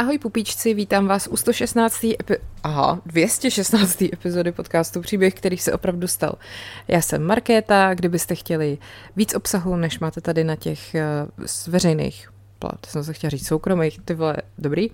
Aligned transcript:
Ahoj 0.00 0.18
pupíčci, 0.18 0.74
vítám 0.74 1.06
vás 1.06 1.26
u 1.26 1.36
116. 1.36 2.02
Epi- 2.02 2.38
Aha, 2.62 3.00
216. 3.06 4.02
epizody 4.12 4.52
podcastu 4.52 5.00
Příběh, 5.00 5.34
který 5.34 5.58
se 5.58 5.72
opravdu 5.72 6.08
stal. 6.08 6.32
Já 6.88 7.00
jsem 7.00 7.22
Markéta, 7.26 7.94
kdybyste 7.94 8.34
chtěli 8.34 8.78
víc 9.16 9.34
obsahu, 9.34 9.76
než 9.76 9.98
máte 9.98 10.20
tady 10.20 10.44
na 10.44 10.56
těch 10.56 10.96
uh, 11.38 11.46
veřejných 11.72 12.28
plat, 12.60 12.86
jsem 12.86 13.04
se 13.04 13.12
chtěla 13.12 13.30
říct 13.30 13.46
soukromých, 13.46 14.00
ty 14.04 14.14
vole, 14.14 14.36
dobrý, 14.58 14.90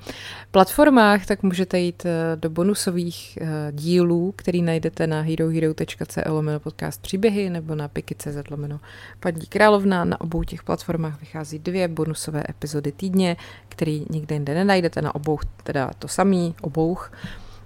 platformách, 0.50 1.26
tak 1.26 1.42
můžete 1.42 1.78
jít 1.78 2.06
eh, 2.06 2.36
do 2.36 2.50
bonusových 2.50 3.38
uh, 3.40 3.48
dílů, 3.72 4.34
který 4.36 4.62
najdete 4.62 5.06
na 5.06 5.20
herohero.co 5.20 6.20
lomeno 6.26 6.60
podcast 6.60 7.02
příběhy 7.02 7.50
nebo 7.50 7.74
na 7.74 7.88
piky.cz 7.88 8.50
lomeno 8.50 8.80
paní 9.20 9.46
královna. 9.46 10.04
Na 10.04 10.20
obou 10.20 10.42
těch 10.42 10.62
platformách 10.62 11.20
vychází 11.20 11.58
dvě 11.58 11.88
bonusové 11.88 12.42
epizody 12.50 12.92
týdně, 12.92 13.36
který 13.68 14.06
nikde 14.10 14.34
jinde 14.34 14.54
nenajdete, 14.54 15.02
na 15.02 15.14
obou 15.14 15.38
teda 15.62 15.90
to 15.98 16.08
samý, 16.08 16.54
obouch. 16.60 17.12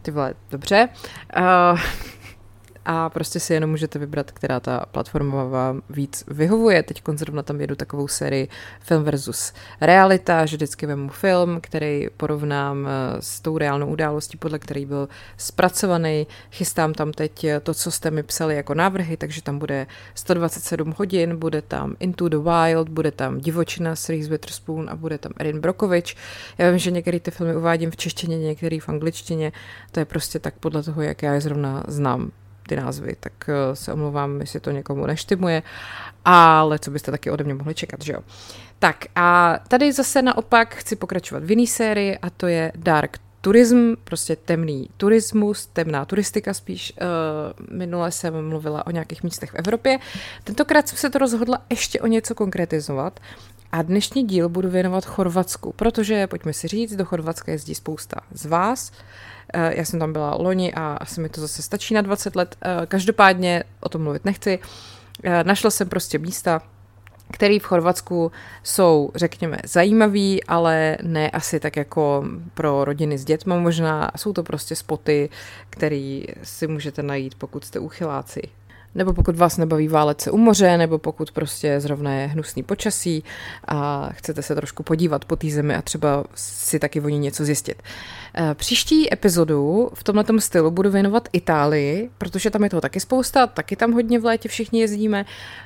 Ty 0.02 0.10
vole, 0.10 0.34
dobře. 0.50 0.88
Uh, 1.38 1.80
a 2.84 3.10
prostě 3.10 3.40
si 3.40 3.54
jenom 3.54 3.70
můžete 3.70 3.98
vybrat, 3.98 4.30
která 4.30 4.60
ta 4.60 4.86
platforma 4.90 5.44
vám 5.44 5.82
víc 5.90 6.24
vyhovuje. 6.28 6.82
Teď 6.82 7.02
zrovna 7.14 7.42
tam 7.42 7.60
jedu 7.60 7.74
takovou 7.74 8.08
sérii 8.08 8.48
film 8.80 9.02
versus 9.04 9.52
realita, 9.80 10.46
že 10.46 10.56
vždycky 10.56 10.86
vemu 10.86 11.08
film, 11.08 11.60
který 11.60 12.06
porovnám 12.16 12.86
eh, 12.86 13.22
s 13.22 13.40
tou 13.40 13.58
reálnou 13.58 13.86
událostí, 13.86 14.38
podle 14.38 14.58
který 14.58 14.86
byl 14.86 15.08
zpracovaný. 15.36 16.26
Chystám 16.52 16.94
tam 16.94 17.12
teď 17.12 17.46
to, 17.62 17.74
co 17.74 17.90
jste 17.90 18.10
mi 18.10 18.22
psali 18.22 18.56
jako 18.56 18.74
návrhy, 18.74 19.16
takže 19.16 19.42
tam 19.42 19.58
bude 19.58 19.86
127 20.14 20.94
hodin, 20.96 21.36
bude 21.36 21.62
tam 21.62 21.96
Into 22.00 22.28
the 22.28 22.36
Wild, 22.36 22.88
bude 22.88 23.10
tam 23.10 23.40
Divočina 23.40 23.96
s 23.96 24.08
Reese 24.08 24.30
Witherspoon 24.30 24.90
a 24.90 24.96
bude 24.96 25.18
tam 25.18 25.32
Erin 25.36 25.60
Brokovič. 25.60 26.16
Já 26.58 26.70
vím, 26.70 26.78
že 26.78 26.90
některé 26.90 27.20
ty 27.20 27.30
filmy 27.30 27.56
uvádím 27.56 27.90
v 27.90 27.96
češtině, 27.96 28.38
některé 28.38 28.80
v 28.80 28.88
angličtině, 28.88 29.52
to 29.92 30.00
je 30.00 30.04
prostě 30.04 30.38
tak 30.38 30.54
podle 30.54 30.82
toho, 30.82 31.02
jak 31.02 31.22
já 31.22 31.34
je 31.34 31.40
zrovna 31.40 31.84
znám 31.88 32.30
ty 32.70 32.76
názvy, 32.76 33.16
tak 33.20 33.32
eh, 33.48 33.76
se 33.76 33.92
omlouvám, 33.92 34.40
jestli 34.40 34.60
to 34.60 34.70
někomu 34.70 35.06
neštimuje, 35.06 35.62
ale 36.24 36.78
co 36.78 36.90
byste 36.90 37.10
taky 37.10 37.30
ode 37.30 37.44
mě 37.44 37.54
mohli 37.54 37.74
čekat, 37.74 38.02
že 38.02 38.12
jo. 38.12 38.20
Tak 38.78 39.04
a 39.16 39.58
tady 39.68 39.92
zase 39.92 40.22
naopak 40.22 40.74
chci 40.74 40.96
pokračovat 40.96 41.44
v 41.44 41.50
jiný 41.50 41.66
sérii 41.66 42.18
a 42.18 42.30
to 42.30 42.46
je 42.46 42.72
Dark 42.76 43.18
turism, 43.40 43.94
prostě 44.04 44.36
temný 44.36 44.88
turismus, 44.96 45.66
temná 45.66 46.04
turistika 46.04 46.54
spíš. 46.54 46.92
Uh, 47.00 47.76
minule 47.76 48.12
jsem 48.12 48.48
mluvila 48.48 48.86
o 48.86 48.90
nějakých 48.90 49.22
místech 49.22 49.50
v 49.50 49.54
Evropě. 49.54 49.98
Tentokrát 50.44 50.88
jsem 50.88 50.98
se 50.98 51.10
to 51.10 51.18
rozhodla 51.18 51.58
ještě 51.70 52.00
o 52.00 52.06
něco 52.06 52.34
konkretizovat 52.34 53.20
a 53.72 53.82
dnešní 53.82 54.24
díl 54.26 54.48
budu 54.48 54.70
věnovat 54.70 55.04
Chorvatsku, 55.04 55.72
protože, 55.72 56.26
pojďme 56.26 56.52
si 56.52 56.68
říct, 56.68 56.96
do 56.96 57.04
Chorvatska 57.04 57.52
jezdí 57.52 57.74
spousta 57.74 58.20
z 58.32 58.46
vás. 58.46 58.92
Eh, 59.54 59.74
já 59.76 59.84
jsem 59.84 60.00
tam 60.00 60.12
byla 60.12 60.34
loni 60.34 60.74
a 60.74 60.96
asi 61.00 61.20
mi 61.20 61.28
to 61.28 61.40
zase 61.40 61.62
stačí 61.62 61.94
na 61.94 62.02
20 62.02 62.36
let. 62.36 62.56
Eh, 62.62 62.86
každopádně 62.86 63.64
o 63.80 63.88
tom 63.88 64.02
mluvit 64.02 64.24
nechci. 64.24 64.58
Eh, 65.24 65.44
našla 65.44 65.70
jsem 65.70 65.88
prostě 65.88 66.18
místa, 66.18 66.62
které 67.32 67.58
v 67.58 67.64
Chorvatsku 67.64 68.32
jsou, 68.62 69.10
řekněme, 69.14 69.58
zajímavý, 69.64 70.44
ale 70.44 70.98
ne 71.02 71.30
asi 71.30 71.60
tak 71.60 71.76
jako 71.76 72.24
pro 72.54 72.84
rodiny 72.84 73.18
s 73.18 73.24
dětmi 73.24 73.54
možná. 73.58 74.10
Jsou 74.16 74.32
to 74.32 74.42
prostě 74.42 74.76
spoty, 74.76 75.28
které 75.70 76.22
si 76.42 76.66
můžete 76.66 77.02
najít, 77.02 77.34
pokud 77.34 77.64
jste 77.64 77.78
uchyláci 77.78 78.42
nebo 78.94 79.12
pokud 79.12 79.36
vás 79.36 79.56
nebaví 79.56 79.88
válet 79.88 80.20
se 80.20 80.30
u 80.30 80.36
moře, 80.36 80.78
nebo 80.78 80.98
pokud 80.98 81.32
prostě 81.32 81.80
zrovna 81.80 82.12
je 82.14 82.26
hnusný 82.26 82.62
počasí 82.62 83.24
a 83.68 84.08
chcete 84.12 84.42
se 84.42 84.54
trošku 84.54 84.82
podívat 84.82 85.24
po 85.24 85.36
té 85.36 85.50
zemi 85.50 85.74
a 85.74 85.82
třeba 85.82 86.24
si 86.34 86.78
taky 86.78 87.00
o 87.00 87.08
ní 87.08 87.18
něco 87.18 87.44
zjistit. 87.44 87.82
Eh, 88.34 88.54
příští 88.54 89.12
epizodu 89.12 89.90
v 89.94 90.04
tomhle 90.04 90.24
stylu 90.38 90.70
budu 90.70 90.90
věnovat 90.90 91.28
Itálii, 91.32 92.10
protože 92.18 92.50
tam 92.50 92.64
je 92.64 92.70
toho 92.70 92.80
taky 92.80 93.00
spousta, 93.00 93.46
taky 93.46 93.76
tam 93.76 93.92
hodně 93.92 94.18
v 94.18 94.24
létě 94.24 94.48
všichni 94.48 94.80
jezdíme. 94.80 95.24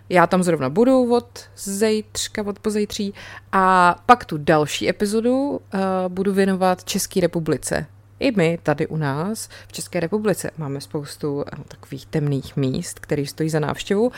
Já 0.09 0.27
tam 0.27 0.43
zrovna 0.43 0.69
budu 0.69 1.15
od 1.15 1.41
zejtřka, 1.57 2.43
od 2.47 2.59
pozejtří. 2.59 3.15
A 3.53 3.97
pak 4.07 4.25
tu 4.25 4.39
další 4.39 4.89
epizodu 4.89 5.51
uh, 5.51 5.59
budu 6.09 6.33
věnovat 6.33 6.85
České 6.85 7.21
republice, 7.21 7.87
i 8.21 8.33
my 8.37 8.59
tady 8.63 8.87
u 8.87 8.97
nás 8.97 9.49
v 9.69 9.73
České 9.73 10.01
republice 10.01 10.51
máme 10.59 10.81
spoustu 10.81 11.45
takových 11.69 12.07
temných 12.07 12.57
míst, 12.57 12.99
které 12.99 13.27
stojí 13.27 13.51
za 13.51 13.61
návštěvu 13.61 14.13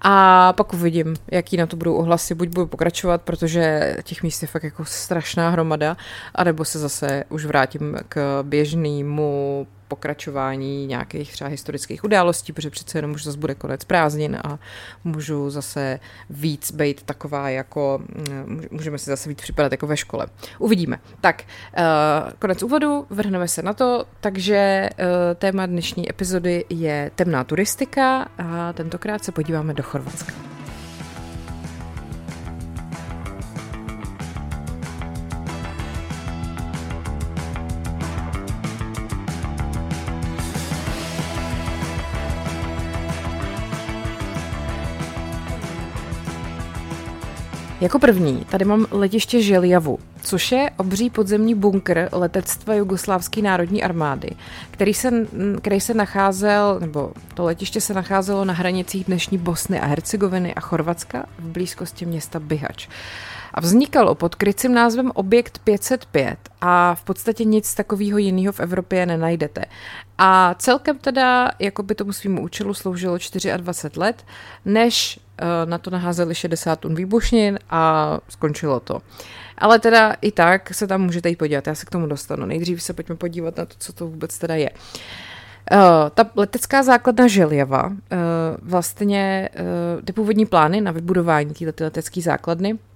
a 0.00 0.52
pak 0.52 0.74
uvidím, 0.74 1.14
jaký 1.30 1.56
na 1.56 1.66
to 1.66 1.76
budou 1.76 1.94
ohlasy. 1.94 2.34
Buď 2.34 2.48
budu 2.48 2.66
pokračovat, 2.66 3.22
protože 3.22 3.96
těch 4.02 4.22
míst 4.22 4.42
je 4.42 4.48
fakt 4.48 4.64
jako 4.64 4.84
strašná 4.84 5.50
hromada, 5.50 5.96
anebo 6.34 6.64
se 6.64 6.78
zase 6.78 7.24
už 7.28 7.44
vrátím 7.44 7.96
k 8.08 8.42
běžnému 8.42 9.66
pokračování 9.94 10.86
nějakých 10.86 11.32
třeba 11.32 11.50
historických 11.50 12.04
událostí, 12.04 12.52
protože 12.52 12.70
přece 12.70 12.98
jenom 12.98 13.10
už 13.10 13.24
zase 13.24 13.38
bude 13.38 13.54
konec 13.54 13.84
prázdnin 13.84 14.36
a 14.44 14.58
můžu 15.04 15.50
zase 15.50 16.00
víc 16.30 16.72
být 16.72 17.02
taková 17.02 17.48
jako, 17.48 17.98
mm, 17.98 18.64
můžeme 18.70 18.98
si 18.98 19.10
zase 19.10 19.28
víc 19.28 19.40
připadat 19.40 19.72
jako 19.72 19.86
ve 19.86 19.96
škole. 19.96 20.26
Uvidíme. 20.58 20.98
Tak, 21.20 21.42
eh, 21.76 21.82
konec 22.38 22.62
úvodu, 22.62 23.06
vrhneme 23.10 23.48
se 23.48 23.62
na 23.62 23.72
to, 23.72 24.04
takže 24.20 24.56
eh, 24.56 24.90
téma 25.34 25.66
dnešní 25.66 26.10
epizody 26.10 26.64
je 26.70 27.10
temná 27.14 27.44
turistika 27.44 28.28
a 28.38 28.72
tentokrát 28.72 29.24
se 29.24 29.32
podíváme 29.32 29.74
do 29.74 29.82
Chorvatska. 29.82 30.32
Jako 47.84 47.98
první 47.98 48.44
tady 48.50 48.64
mám 48.64 48.86
letiště 48.90 49.42
Željavu, 49.42 49.98
což 50.22 50.52
je 50.52 50.70
obří 50.76 51.10
podzemní 51.10 51.54
bunkr 51.54 52.08
letectva 52.12 52.74
Jugoslávské 52.74 53.42
národní 53.42 53.82
armády, 53.82 54.30
který 54.70 54.94
se, 54.94 55.10
který 55.60 55.80
se 55.80 55.94
nacházel, 55.94 56.80
nebo 56.80 57.12
to 57.34 57.44
letiště 57.44 57.80
se 57.80 57.94
nacházelo 57.94 58.44
na 58.44 58.54
hranicích 58.54 59.04
dnešní 59.04 59.38
Bosny 59.38 59.80
a 59.80 59.86
Hercegoviny 59.86 60.54
a 60.54 60.60
Chorvatska 60.60 61.26
v 61.38 61.44
blízkosti 61.44 62.06
města 62.06 62.40
Bihač. 62.40 62.88
A 63.54 63.60
vznikalo 63.60 64.14
pod 64.14 64.34
krycím 64.34 64.74
názvem 64.74 65.10
Objekt 65.14 65.58
505 65.58 66.38
a 66.60 66.94
v 66.94 67.04
podstatě 67.04 67.44
nic 67.44 67.74
takového 67.74 68.18
jiného 68.18 68.52
v 68.52 68.60
Evropě 68.60 69.06
nenajdete. 69.06 69.64
A 70.18 70.54
celkem 70.58 70.98
teda, 70.98 71.50
jako 71.58 71.82
by 71.82 71.94
tomu 71.94 72.12
svým 72.12 72.38
účelu 72.38 72.74
sloužilo 72.74 73.18
24 73.18 74.00
let, 74.00 74.24
než 74.64 75.20
Eh, 75.38 75.66
na 75.66 75.78
to 75.78 75.90
naházeli 75.90 76.34
60 76.34 76.80
tun 76.80 76.94
výbušnin 76.94 77.58
a 77.70 78.18
skončilo 78.28 78.80
to. 78.80 79.00
Ale 79.58 79.78
teda 79.78 80.16
i 80.20 80.32
tak 80.32 80.74
se 80.74 80.86
tam 80.86 81.02
můžete 81.02 81.28
jít 81.28 81.36
podívat, 81.36 81.66
já 81.66 81.74
se 81.74 81.86
k 81.86 81.90
tomu 81.90 82.06
dostanu. 82.06 82.46
Nejdřív 82.46 82.82
se 82.82 82.92
pojďme 82.92 83.14
podívat 83.14 83.56
na 83.56 83.64
to, 83.64 83.74
co 83.78 83.92
to 83.92 84.06
vůbec 84.06 84.38
teda 84.38 84.54
je. 84.54 84.70
Uh, 84.70 85.78
ta 86.14 86.30
letecká 86.36 86.82
základna 86.82 87.26
Željeva, 87.26 87.86
uh, 87.86 87.96
vlastně 88.62 89.48
uh, 89.96 90.02
ty 90.04 90.12
původní 90.12 90.46
plány 90.46 90.80
na 90.80 90.90
vybudování 90.92 91.54
této 91.54 91.84
letecké 91.84 92.20
základny 92.20 92.74
Eh, 92.74 92.93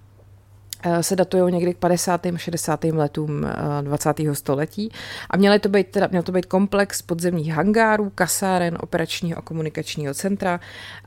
se 1.00 1.16
datují 1.16 1.53
někdy 1.53 1.75
k 1.75 1.78
50. 1.78 2.21
60. 2.37 2.84
letům 2.84 3.47
20. 3.81 4.21
Eh, 4.21 4.34
století 4.34 4.93
a 5.31 5.37
měl 5.37 5.59
to 5.59 5.69
být, 5.69 5.89
teda, 5.89 6.09
měl 6.11 6.22
to 6.22 6.33
být 6.33 6.47
komplex 6.47 7.03
podzemních 7.03 7.53
hangárů, 7.53 8.12
kasáren, 8.15 8.78
operačního 8.81 9.39
a 9.39 9.43
komunikačního 9.43 10.15
centra 10.15 10.61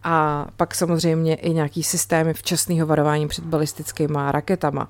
a 0.03 0.47
pak 0.57 0.75
samozřejmě 0.75 1.35
i 1.35 1.53
nějaký 1.53 1.83
systémy 1.83 2.33
včasného 2.33 2.87
varování 2.87 3.27
před 3.27 3.45
balistickými 3.45 4.17
raketama. 4.31 4.89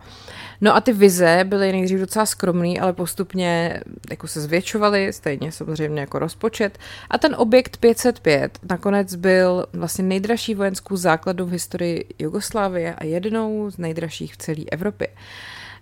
No 0.62 0.76
a 0.76 0.82
ty 0.82 0.94
vize 0.94 1.44
byly 1.44 1.72
nejdřív 1.72 2.00
docela 2.00 2.26
skromný, 2.26 2.80
ale 2.80 2.94
postupně 2.94 3.81
jako 4.10 4.28
se 4.28 4.42
zvětšovaly, 4.42 5.13
stejně 5.13 5.52
samozřejmě 5.52 6.02
jako 6.02 6.19
rozpočet. 6.19 6.78
A 7.10 7.18
ten 7.18 7.36
objekt 7.38 7.78
505 7.78 8.60
nakonec 8.69 9.16
byl 9.16 9.66
vlastně 9.74 10.04
nejdražší 10.04 10.56
vojenskou 10.56 10.96
základou 10.96 11.46
v 11.46 11.52
historii 11.52 12.06
Jugoslávie 12.19 12.96
a 12.96 13.04
jednou 13.04 13.72
z 13.72 13.78
nejdražších 13.78 14.34
v 14.34 14.38
celé 14.38 14.63
Evropě. 14.72 15.08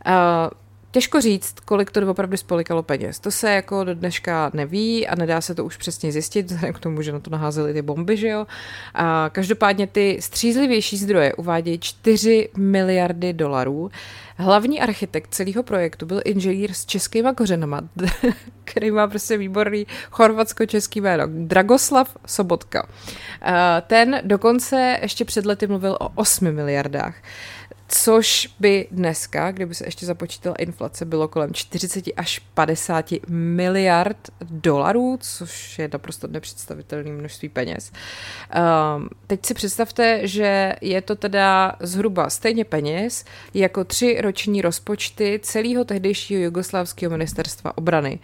Uh, 0.08 0.14
Těžko 0.92 1.22
říct, 1.22 1.60
kolik 1.60 1.92
to 1.92 2.12
opravdu 2.12 2.38
spolikalo 2.38 2.84
peněz. 2.84 3.20
To 3.20 3.32
se 3.32 3.52
jako 3.52 3.84
do 3.84 3.96
dneška 3.96 4.52
neví 4.54 5.08
a 5.08 5.16
nedá 5.16 5.42
se 5.42 5.56
to 5.56 5.66
už 5.66 5.78
přesně 5.78 6.12
zjistit, 6.12 6.46
vzhledem 6.46 6.74
k 6.74 6.80
tomu, 6.80 7.02
že 7.02 7.12
na 7.12 7.20
to 7.20 7.30
naházely 7.30 7.74
ty 7.74 7.82
bomby, 7.82 8.18
že 8.18 8.28
jo. 8.28 8.48
A 8.94 9.30
každopádně 9.34 9.88
ty 9.88 10.18
střízlivější 10.22 10.98
zdroje 10.98 11.34
uvádějí 11.34 11.80
4 11.80 12.50
miliardy 12.58 13.34
dolarů. 13.34 13.92
Hlavní 14.38 14.82
architekt 14.82 15.34
celého 15.34 15.64
projektu 15.64 16.06
byl 16.06 16.22
inženýr 16.26 16.74
s 16.74 16.86
českýma 16.86 17.34
kořenama, 17.34 17.82
který 18.64 18.92
má 18.92 19.08
prostě 19.08 19.38
výborný 19.38 19.88
chorvatsko-český 20.12 21.02
jméno, 21.02 21.24
Dragoslav 21.28 22.18
Sobotka. 22.26 22.88
Ten 23.88 24.22
dokonce 24.24 25.00
ještě 25.02 25.26
před 25.26 25.46
lety 25.46 25.68
mluvil 25.68 25.98
o 26.00 26.10
8 26.16 26.52
miliardách. 26.52 27.16
Což 27.92 28.50
by 28.60 28.88
dneska, 28.92 29.52
kdyby 29.52 29.76
se 29.76 29.88
ještě 29.88 30.06
započítala 30.06 30.56
inflace, 30.56 31.06
bylo 31.06 31.28
kolem 31.28 31.54
40 31.54 32.06
až 32.18 32.40
50 32.54 33.06
miliard 33.30 34.18
dolarů, 34.42 35.18
což 35.22 35.80
je 35.80 35.90
naprosto 35.94 36.28
nepředstavitelné 36.28 37.12
množství 37.12 37.50
peněz. 37.50 37.92
Um, 38.96 39.10
teď 39.28 39.46
si 39.46 39.54
představte, 39.54 40.28
že 40.28 40.76
je 40.82 41.02
to 41.02 41.16
teda 41.16 41.76
zhruba 41.80 42.30
stejně 42.30 42.66
peněz 42.66 43.26
jako 43.54 43.84
tři 43.84 44.22
roční 44.22 44.62
rozpočty 44.62 45.40
celého 45.44 45.86
tehdejšího 45.86 46.42
jugoslávského 46.42 47.12
ministerstva 47.12 47.78
obrany. 47.78 48.20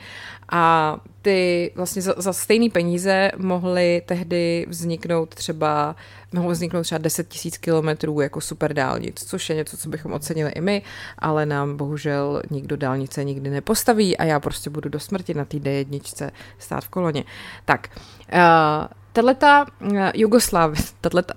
A 0.51 0.97
ty 1.21 1.71
vlastně 1.75 2.01
za, 2.01 2.13
za 2.17 2.33
stejné 2.33 2.69
peníze 2.69 3.31
mohly 3.37 4.01
tehdy 4.05 4.65
vzniknout 4.69 5.35
třeba, 5.35 5.95
mohlo 6.33 6.51
vzniknout 6.51 6.83
třeba 6.83 6.99
10 6.99 7.27
tisíc 7.27 7.57
kilometrů 7.57 8.21
jako 8.21 8.41
super 8.41 8.73
dálnic, 8.73 9.25
což 9.25 9.49
je 9.49 9.55
něco, 9.55 9.77
co 9.77 9.89
bychom 9.89 10.13
ocenili 10.13 10.51
i 10.51 10.61
my, 10.61 10.81
ale 11.19 11.45
nám 11.45 11.77
bohužel 11.77 12.41
nikdo 12.49 12.77
dálnice 12.77 13.23
nikdy 13.23 13.49
nepostaví 13.49 14.17
a 14.17 14.23
já 14.23 14.39
prostě 14.39 14.69
budu 14.69 14.89
do 14.89 14.99
smrti 14.99 15.33
na 15.33 15.45
té 15.45 15.57
D1 15.57 16.31
stát 16.59 16.83
v 16.83 16.89
koloně. 16.89 17.23
Tak, 17.65 17.89
uh, 18.33 19.04
tato 19.15 19.71
Jugoslávie, 20.13 20.83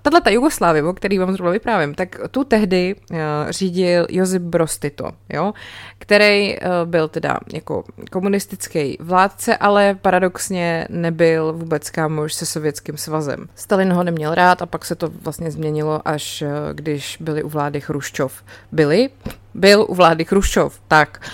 tato 0.02 0.30
Jugoslávie, 0.30 0.82
o 0.82 0.92
který 0.92 1.19
vám 1.19 1.32
zrovna 1.32 1.52
vyprávím, 1.52 1.94
tak 1.94 2.16
tu 2.30 2.44
tehdy 2.44 2.94
uh, 3.10 3.19
řídil 3.50 4.06
Josip 4.10 4.42
Broz 4.42 4.78
Tito, 4.78 5.10
jo, 5.28 5.52
který 5.98 6.56
uh, 6.58 6.66
byl 6.84 7.08
teda 7.08 7.38
jako 7.52 7.84
komunistický 8.10 8.96
vládce, 9.00 9.56
ale 9.56 9.94
paradoxně 10.02 10.86
nebyl 10.90 11.52
vůbec 11.52 11.90
kámoš 11.90 12.34
se 12.34 12.46
sovětským 12.46 12.96
svazem. 12.96 13.48
Stalin 13.54 13.92
ho 13.92 14.02
neměl 14.02 14.34
rád 14.34 14.62
a 14.62 14.66
pak 14.66 14.84
se 14.84 14.94
to 14.94 15.08
vlastně 15.22 15.50
změnilo, 15.50 16.08
až 16.08 16.44
když 16.72 17.16
byli 17.20 17.42
u 17.42 17.48
vlády 17.48 17.80
Chruščov. 17.80 18.42
Byli, 18.72 19.10
byl 19.54 19.86
u 19.88 19.94
vlády 19.94 20.25
Chruščov, 20.25 20.80
tak 20.88 21.30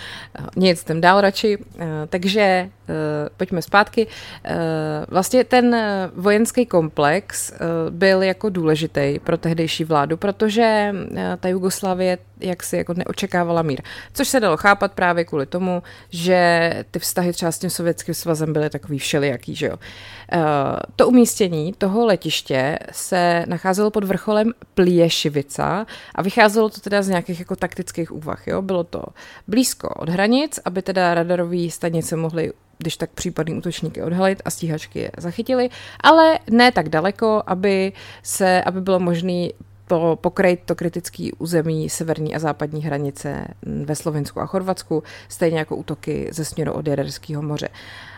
nic, 0.57 0.85
jdem 0.85 1.01
dál 1.01 1.21
radši. 1.21 1.59
Takže 2.09 2.71
pojďme 3.37 3.63
zpátky. 3.63 4.07
Vlastně 5.09 5.45
ten 5.45 5.77
vojenský 6.15 6.67
komplex 6.67 7.53
byl 7.91 8.23
jako 8.23 8.49
důležitý 8.49 9.19
pro 9.25 9.39
tehdejší 9.39 9.85
vládu, 9.85 10.17
protože 10.17 10.95
ta 11.41 11.49
Jugoslávie 11.49 12.19
jak 12.41 12.63
si 12.63 12.77
jako 12.77 12.95
neočekávala 12.95 13.63
mír. 13.63 13.83
Což 14.13 14.29
se 14.29 14.41
dalo 14.41 14.57
chápat 14.57 14.93
právě 14.93 15.25
kvůli 15.25 15.47
tomu, 15.47 15.83
že 16.11 16.71
ty 16.91 16.99
vztahy 16.99 17.33
třeba 17.33 17.53
s 17.53 17.59
tím 17.59 17.71
sovětským 17.71 18.15
svazem 18.15 18.53
byly 18.53 18.71
takový 18.71 18.99
všelijaký, 18.99 19.55
že 19.55 19.67
jo. 19.67 19.77
To 20.97 21.09
umístění 21.09 21.73
toho 21.73 22.07
letiště 22.07 22.79
se 22.93 23.45
nacházelo 23.49 23.91
pod 23.91 24.05
vrcholem 24.05 24.53
Pliješivica 24.75 25.87
a 26.15 26.23
vycházelo 26.23 26.69
to 26.69 26.81
teda 26.81 27.03
z 27.03 27.09
nějakých 27.09 27.39
jako 27.39 27.57
taktických 27.57 28.13
úvah, 28.13 28.47
jo. 28.47 28.63
Bylo 28.63 28.85
to 28.85 29.05
blízko 29.49 29.89
od 29.89 30.09
hranic, 30.09 30.61
aby 30.65 30.83
teda 30.83 31.15
radarové 31.15 31.71
stanice 31.71 32.17
mohly 32.17 32.53
když 32.79 32.97
tak 32.97 33.11
případný 33.11 33.55
útočníky 33.55 34.03
odhalit 34.03 34.43
a 34.45 34.51
stíhačky 34.51 34.99
je 34.99 35.11
zachytili, 35.19 35.69
ale 36.01 36.39
ne 36.51 36.73
tak 36.73 36.89
daleko, 36.89 37.43
aby, 37.47 37.93
se, 38.23 38.63
aby 38.63 38.81
bylo 38.81 39.01
možné 39.01 39.49
po, 39.87 40.19
pokrejt 40.21 40.61
to 40.65 40.75
kritické 40.75 41.29
území 41.39 41.91
severní 41.91 42.35
a 42.35 42.39
západní 42.39 42.83
hranice 42.83 43.45
ve 43.63 43.95
Slovensku 43.95 44.41
a 44.41 44.47
Chorvatsku, 44.47 45.03
stejně 45.29 45.59
jako 45.59 45.77
útoky 45.77 46.29
ze 46.33 46.45
směru 46.45 46.73
od 46.73 46.87
Jaderského 46.87 47.43
moře. 47.43 47.69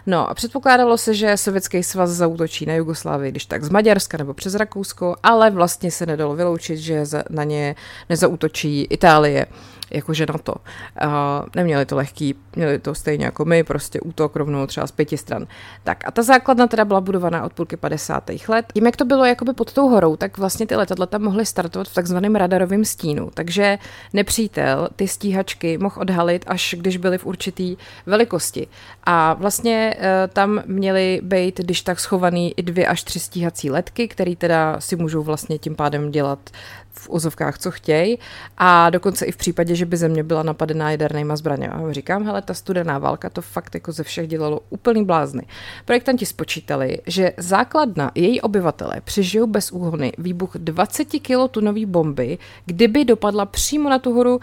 No 0.06 0.30
a 0.30 0.34
předpokládalo 0.34 0.98
se, 0.98 1.14
že 1.14 1.36
Sovětský 1.36 1.82
svaz 1.82 2.10
zautočí 2.10 2.66
na 2.66 2.74
Jugoslávii, 2.74 3.30
když 3.30 3.46
tak 3.46 3.64
z 3.64 3.68
Maďarska 3.68 4.18
nebo 4.18 4.34
přes 4.34 4.54
Rakousko, 4.54 5.16
ale 5.22 5.50
vlastně 5.50 5.90
se 5.90 6.06
nedalo 6.06 6.36
vyloučit, 6.36 6.78
že 6.78 7.04
na 7.30 7.44
ně 7.44 7.74
nezautočí 8.08 8.82
Itálie 8.82 9.46
jakože 9.90 10.26
na 10.26 10.38
to. 10.38 10.54
Uh, 10.54 11.10
neměli 11.56 11.86
to 11.86 11.96
lehký, 11.96 12.34
měli 12.56 12.78
to 12.78 12.94
stejně 12.94 13.24
jako 13.24 13.44
my, 13.44 13.64
prostě 13.64 14.00
útok 14.00 14.36
rovnou 14.36 14.66
třeba 14.66 14.86
z 14.86 14.90
pěti 14.90 15.16
stran. 15.16 15.46
Tak 15.84 16.08
a 16.08 16.10
ta 16.10 16.22
základna 16.22 16.66
teda 16.66 16.84
byla 16.84 17.00
budovaná 17.00 17.44
od 17.44 17.52
půlky 17.52 17.76
50. 17.76 18.30
let. 18.48 18.66
Tím, 18.74 18.86
jak 18.86 18.96
to 18.96 19.04
bylo 19.04 19.24
jakoby 19.24 19.52
pod 19.52 19.72
tou 19.72 19.88
horou, 19.88 20.16
tak 20.16 20.38
vlastně 20.38 20.66
ty 20.66 20.76
letadla 20.76 21.06
tam 21.06 21.22
mohly 21.22 21.46
startovat 21.46 21.88
v 21.88 21.94
takzvaném 21.94 22.34
radarovém 22.34 22.84
stínu. 22.84 23.30
Takže 23.34 23.78
nepřítel 24.12 24.88
ty 24.96 25.08
stíhačky 25.08 25.78
mohl 25.78 25.94
odhalit, 25.98 26.44
až 26.48 26.74
když 26.78 26.96
byly 26.96 27.18
v 27.18 27.26
určitý 27.26 27.76
velikosti. 28.06 28.66
A 29.04 29.34
vlastně 29.34 29.96
uh, 29.98 30.02
tam 30.32 30.62
měly 30.66 31.20
být, 31.22 31.60
když 31.60 31.82
tak 31.82 32.00
schovaný 32.00 32.54
i 32.56 32.62
dvě 32.62 32.86
až 32.86 33.02
tři 33.02 33.20
stíhací 33.20 33.70
letky, 33.70 34.08
které 34.08 34.36
teda 34.36 34.80
si 34.80 34.96
můžou 34.96 35.22
vlastně 35.22 35.58
tím 35.58 35.74
pádem 35.74 36.10
dělat 36.10 36.50
v 36.98 37.10
úzovkách, 37.10 37.58
co 37.58 37.70
chtějí. 37.70 38.18
A 38.58 38.90
dokonce 38.90 39.24
i 39.24 39.32
v 39.32 39.36
případě, 39.36 39.74
že 39.74 39.86
by 39.86 39.96
země 39.96 40.22
byla 40.22 40.42
napadená 40.42 40.90
jadernýma. 40.90 41.34
A 41.70 41.92
říkám, 41.92 42.24
hele, 42.24 42.42
ta 42.42 42.54
studená 42.54 42.98
válka 42.98 43.30
to 43.30 43.42
fakt 43.42 43.74
jako 43.74 43.92
ze 43.92 44.02
všech 44.02 44.28
dělalo 44.28 44.60
úplný 44.70 45.04
blázny. 45.04 45.42
Projektanti 45.84 46.26
spočítali, 46.26 46.98
že 47.06 47.32
základna 47.36 48.10
její 48.14 48.40
obyvatele 48.40 49.00
přežijou 49.04 49.46
bez 49.46 49.72
úhony 49.72 50.12
výbuch 50.18 50.56
20 50.56 51.04
kilotunový 51.04 51.86
bomby, 51.86 52.38
kdyby 52.66 53.04
dopadla 53.04 53.46
přímo 53.46 53.90
na 53.90 53.98
tu 53.98 54.12
horu 54.12 54.36
uh, 54.36 54.40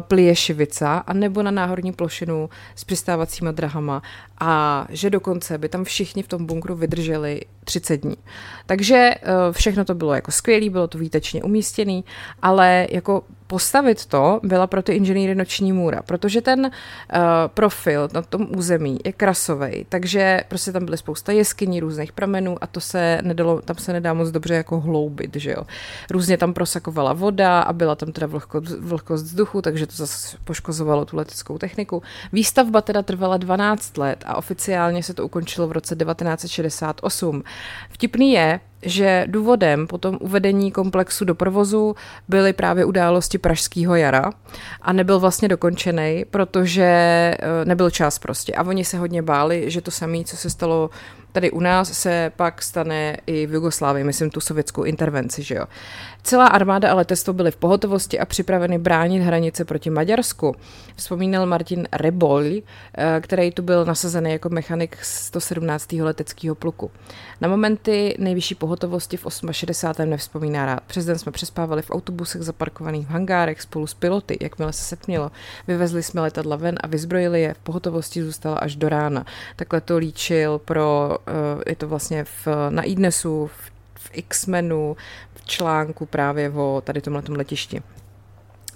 Plieševica 0.00 0.98
a 0.98 1.12
nebo 1.12 1.42
na 1.42 1.50
náhorní 1.50 1.92
plošinu 1.92 2.50
s 2.74 2.84
přistávacíma 2.84 3.52
drahama 3.52 4.02
a 4.40 4.86
že 4.90 5.10
dokonce 5.10 5.58
by 5.58 5.68
tam 5.68 5.84
všichni 5.84 6.22
v 6.22 6.28
tom 6.28 6.46
bunkru 6.46 6.74
vydrželi 6.74 7.40
30 7.64 7.96
dní. 7.96 8.16
Takže 8.66 8.96
eh, 8.96 9.20
všechno 9.52 9.84
to 9.84 9.94
bylo 9.94 10.14
jako 10.14 10.32
skvělé, 10.32 10.70
bylo 10.70 10.88
to 10.88 10.98
výtečně 10.98 11.42
umístěné, 11.42 11.83
ale 12.42 12.86
jako 12.90 13.22
postavit 13.46 14.06
to 14.06 14.40
byla 14.42 14.66
pro 14.66 14.82
ty 14.82 14.92
inženýry 14.92 15.34
noční 15.34 15.72
můra, 15.72 16.02
protože 16.02 16.40
ten 16.40 16.60
uh, 16.60 16.70
profil 17.48 18.08
na 18.12 18.22
tom 18.22 18.46
území 18.56 18.98
je 19.04 19.12
krasový, 19.12 19.86
takže 19.88 20.40
prostě 20.48 20.72
tam 20.72 20.84
byly 20.84 20.96
spousta 20.96 21.32
jeskyní, 21.32 21.80
různých 21.80 22.12
pramenů 22.12 22.56
a 22.60 22.66
to 22.66 22.80
se 22.80 23.18
nedalo, 23.22 23.60
tam 23.60 23.76
se 23.76 23.92
nedá 23.92 24.14
moc 24.14 24.30
dobře 24.30 24.54
jako 24.54 24.80
hloubit, 24.80 25.36
že 25.36 25.50
jo. 25.50 25.62
Různě 26.10 26.36
tam 26.36 26.54
prosakovala 26.54 27.12
voda 27.12 27.60
a 27.60 27.72
byla 27.72 27.94
tam 27.94 28.12
teda 28.12 28.26
vlhkost, 28.26 28.78
vlhkost 28.78 29.24
vzduchu, 29.24 29.62
takže 29.62 29.86
to 29.86 29.96
zase 29.96 30.36
poškozovalo 30.44 31.04
tu 31.04 31.16
leteckou 31.16 31.58
techniku. 31.58 32.02
Výstavba 32.32 32.80
teda 32.80 33.02
trvala 33.02 33.36
12 33.36 33.98
let 33.98 34.24
a 34.26 34.36
oficiálně 34.36 35.02
se 35.02 35.14
to 35.14 35.24
ukončilo 35.24 35.66
v 35.66 35.72
roce 35.72 35.96
1968. 35.96 37.42
Vtipný 37.90 38.32
je, 38.32 38.60
že 38.84 39.24
důvodem 39.26 39.86
potom 39.86 40.18
uvedení 40.20 40.72
komplexu 40.72 41.24
do 41.24 41.34
provozu 41.34 41.96
byly 42.28 42.52
právě 42.52 42.84
události 42.84 43.38
Pražského 43.38 43.94
jara 43.94 44.30
a 44.82 44.92
nebyl 44.92 45.20
vlastně 45.20 45.48
dokončený, 45.48 46.24
protože 46.30 46.84
eh, 46.84 47.64
nebyl 47.64 47.90
čas 47.90 48.18
prostě. 48.18 48.54
A 48.54 48.62
oni 48.62 48.84
se 48.84 48.98
hodně 48.98 49.22
báli, 49.22 49.70
že 49.70 49.80
to 49.80 49.90
samé, 49.90 50.24
co 50.24 50.36
se 50.36 50.50
stalo 50.50 50.90
tady 51.34 51.50
u 51.50 51.60
nás, 51.60 51.92
se 51.92 52.32
pak 52.36 52.62
stane 52.62 53.16
i 53.26 53.46
v 53.46 53.54
Jugoslávii, 53.54 54.04
myslím 54.04 54.30
tu 54.30 54.40
sovětskou 54.40 54.82
intervenci, 54.82 55.42
že 55.42 55.54
jo. 55.54 55.64
Celá 56.22 56.46
armáda 56.46 56.90
a 56.90 56.94
letectvo 56.94 57.32
byly 57.32 57.50
v 57.50 57.56
pohotovosti 57.56 58.20
a 58.20 58.24
připraveny 58.24 58.78
bránit 58.78 59.22
hranice 59.22 59.64
proti 59.64 59.90
Maďarsku. 59.90 60.56
Vzpomínal 60.96 61.46
Martin 61.46 61.88
Rebol, 61.92 62.42
eh, 62.44 62.62
který 63.20 63.50
tu 63.50 63.62
byl 63.62 63.84
nasazený 63.84 64.32
jako 64.32 64.48
mechanik 64.48 64.98
117. 65.02 66.02
leteckého 66.02 66.54
pluku. 66.54 66.90
Na 67.40 67.48
momenty 67.48 68.16
nejvyšší 68.18 68.54
pohotovosti 68.54 69.16
v 69.16 69.26
68. 69.50 70.10
nevzpomíná 70.10 70.66
rád. 70.66 70.80
Přes 70.86 71.04
den 71.04 71.18
jsme 71.18 71.32
přespávali 71.32 71.82
v 71.82 71.90
autobusech 71.90 72.42
zaparkovaných 72.42 73.06
v 73.06 73.10
hangárech 73.10 73.62
spolu 73.62 73.86
s 73.86 73.94
piloty, 73.94 74.38
jakmile 74.40 74.72
se 74.72 74.82
setmělo. 74.84 75.30
Vyvezli 75.66 76.02
jsme 76.02 76.20
letadla 76.20 76.56
ven 76.56 76.74
a 76.80 76.86
vyzbrojili 76.86 77.42
je. 77.42 77.54
V 77.54 77.58
pohotovosti 77.58 78.22
zůstala 78.22 78.56
až 78.56 78.76
do 78.76 78.88
rána. 78.88 79.26
Takhle 79.56 79.80
to 79.80 79.96
líčil 79.96 80.58
pro, 80.58 81.18
je 81.66 81.76
to 81.76 81.88
vlastně 81.88 82.24
v, 82.24 82.48
na 82.68 82.82
Idnesu, 82.82 83.46
v, 83.46 83.70
v 83.94 84.10
X-menu, 84.12 84.96
v 85.34 85.46
článku 85.46 86.06
právě 86.06 86.50
o 86.50 86.82
tady 86.84 87.00
tomhle 87.00 87.22
letišti. 87.28 87.82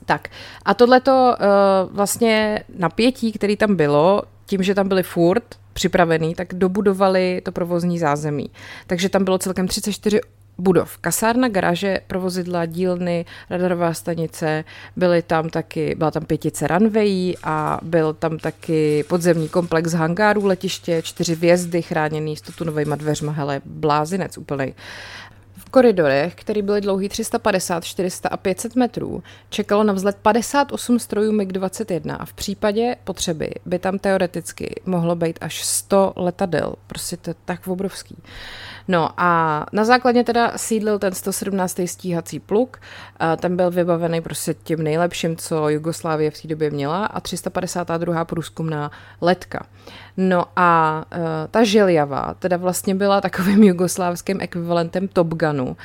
Tak 0.05 0.29
a 0.65 0.75
tohleto 0.75 1.37
uh, 1.41 1.97
vlastně 1.97 2.65
napětí, 2.79 3.33
který 3.33 3.57
tam 3.57 3.77
bylo, 3.77 4.23
tím, 4.47 4.63
že 4.63 4.75
tam 4.75 4.89
byli 4.89 5.03
furt 5.03 5.45
připravený, 5.73 6.35
tak 6.35 6.55
dobudovali 6.55 7.41
to 7.45 7.53
provozní 7.53 7.99
zázemí. 7.99 8.51
Takže 8.87 9.09
tam 9.09 9.25
bylo 9.25 9.39
celkem 9.39 9.69
34 9.69 10.21
budov. 10.59 10.99
Kasárna, 11.01 11.49
garáže, 11.49 12.01
provozidla, 12.07 12.67
dílny, 12.67 13.25
radarová 13.51 13.95
stanice, 13.95 14.65
byly 14.97 15.23
tam 15.23 15.49
taky, 15.49 15.95
byla 15.95 16.11
tam 16.11 16.25
pětice 16.25 16.67
runwayí 16.67 17.37
a 17.43 17.79
byl 17.83 18.15
tam 18.15 18.39
taky 18.39 19.05
podzemní 19.09 19.49
komplex 19.49 19.93
hangárů 19.93 20.47
letiště, 20.47 21.03
čtyři 21.03 21.35
vjezdy 21.35 21.83
chráněný 21.83 22.37
stotunovými 22.37 22.97
dveřma, 22.97 23.33
hele, 23.33 23.61
blázinec 23.65 24.39
úplnej 24.39 24.75
V 25.69 25.71
koridorech, 25.71 26.35
které 26.35 26.63
byly 26.63 26.81
dlouhý 26.81 27.09
350, 27.09 27.85
400 27.85 28.29
a 28.29 28.37
500 28.37 28.77
metrů, 28.77 29.23
čekalo 29.51 29.85
na 29.85 29.93
vzlet 29.93 30.17
58 30.23 30.99
strojů 30.99 31.33
MiG-21 31.33 32.17
a 32.19 32.25
v 32.25 32.33
případě 32.33 32.97
potřeby 33.05 33.51
by 33.67 33.79
tam 33.79 33.99
teoreticky 33.99 34.81
mohlo 34.87 35.17
být 35.17 35.39
až 35.41 35.65
100 35.65 36.13
letadel. 36.17 36.75
Prostě 36.87 37.17
to 37.17 37.31
je 37.31 37.35
tak 37.45 37.69
obrovský. 37.69 38.17
No 38.89 39.11
a 39.17 39.67
na 39.73 39.85
základně 39.85 40.25
teda 40.25 40.53
sídlil 40.57 40.99
ten 40.99 41.15
117. 41.15 41.81
stíhací 41.87 42.41
pluk, 42.41 42.81
ten 43.41 43.57
byl 43.57 43.71
vybavený 43.71 44.21
prostě 44.21 44.55
tím 44.55 44.83
nejlepším, 44.83 45.37
co 45.37 45.69
Jugoslávie 45.69 46.31
v 46.31 46.43
té 46.43 46.49
době 46.49 46.71
měla 46.71 47.07
a 47.07 47.21
352. 47.21 48.25
průzkumná 48.25 48.91
letka. 49.21 49.67
No 50.21 50.45
a 50.57 51.05
uh, 51.17 51.21
ta 51.51 51.65
Žiljava 51.65 52.35
teda 52.39 52.57
vlastně 52.57 52.95
byla 52.95 53.21
takovým 53.21 53.63
jugoslávským 53.73 54.41
ekvivalentem 54.41 55.09
Top 55.09 55.29
Gunu, 55.29 55.77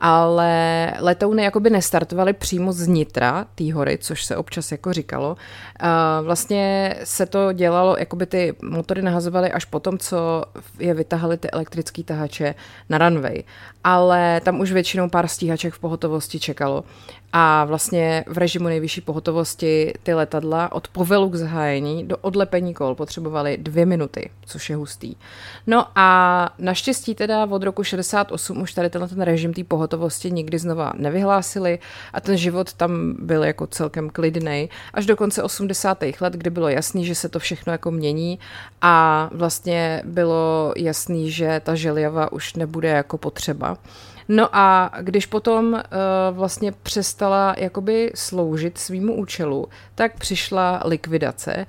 ale 0.00 0.92
letouny 1.00 1.42
jakoby 1.42 1.70
nestartovaly 1.70 2.32
přímo 2.32 2.72
z 2.72 2.86
nitra 2.86 3.46
té 3.54 3.72
hory, 3.72 3.98
což 3.98 4.24
se 4.24 4.36
občas 4.36 4.72
jako 4.72 4.92
říkalo. 4.92 5.30
Uh, 5.30 6.24
vlastně 6.24 6.94
se 7.04 7.26
to 7.26 7.52
dělalo, 7.52 7.96
jakoby 7.98 8.26
ty 8.26 8.54
motory 8.62 9.02
nahazovaly 9.02 9.52
až 9.52 9.64
potom, 9.64 9.98
co 9.98 10.44
je 10.78 10.94
vytahali 10.94 11.36
ty 11.36 11.50
elektrické 11.50 12.02
tahače 12.02 12.54
na 12.88 12.98
runway. 12.98 13.42
Ale 13.84 14.40
tam 14.44 14.60
už 14.60 14.72
většinou 14.72 15.08
pár 15.08 15.28
stíhaček 15.28 15.74
v 15.74 15.78
pohotovosti 15.78 16.40
čekalo 16.40 16.84
a 17.32 17.64
vlastně 17.64 18.24
v 18.26 18.38
režimu 18.38 18.68
nejvyšší 18.68 19.00
pohotovosti 19.00 19.92
ty 20.02 20.14
letadla 20.14 20.72
od 20.72 20.88
povelu 20.88 21.30
k 21.30 21.34
zahájení 21.34 22.04
do 22.04 22.16
odlepení 22.16 22.74
kol 22.74 22.94
potřebovaly 22.94 23.56
dvě 23.56 23.86
minuty, 23.86 24.30
což 24.46 24.70
je 24.70 24.76
hustý. 24.76 25.14
No 25.66 25.86
a 25.96 26.50
naštěstí 26.58 27.14
teda 27.14 27.46
od 27.46 27.62
roku 27.62 27.84
68 27.84 28.62
už 28.62 28.72
tady 28.72 28.90
tenhle 28.90 29.08
ten 29.08 29.22
režim 29.22 29.54
té 29.54 29.64
pohotovosti 29.64 30.30
nikdy 30.30 30.58
znova 30.58 30.92
nevyhlásili 30.96 31.78
a 32.12 32.20
ten 32.20 32.36
život 32.36 32.72
tam 32.72 33.14
byl 33.18 33.44
jako 33.44 33.66
celkem 33.66 34.10
klidný 34.10 34.68
až 34.94 35.06
do 35.06 35.16
konce 35.16 35.42
80. 35.42 36.04
let, 36.20 36.32
kdy 36.32 36.50
bylo 36.50 36.68
jasný, 36.68 37.06
že 37.06 37.14
se 37.14 37.28
to 37.28 37.38
všechno 37.38 37.72
jako 37.72 37.90
mění 37.90 38.38
a 38.82 39.28
vlastně 39.32 40.02
bylo 40.04 40.72
jasný, 40.76 41.30
že 41.30 41.60
ta 41.64 41.74
želiava 41.74 42.32
už 42.32 42.54
nebude 42.54 42.88
jako 42.88 43.18
potřeba. 43.18 43.78
No 44.34 44.48
a 44.52 44.92
když 45.00 45.26
potom 45.26 45.72
uh, 45.72 45.80
vlastně 46.30 46.72
přestala 46.72 47.54
jakoby 47.58 48.12
sloužit 48.14 48.78
svýmu 48.78 49.14
účelu, 49.14 49.68
tak 49.94 50.18
přišla 50.18 50.82
likvidace 50.84 51.66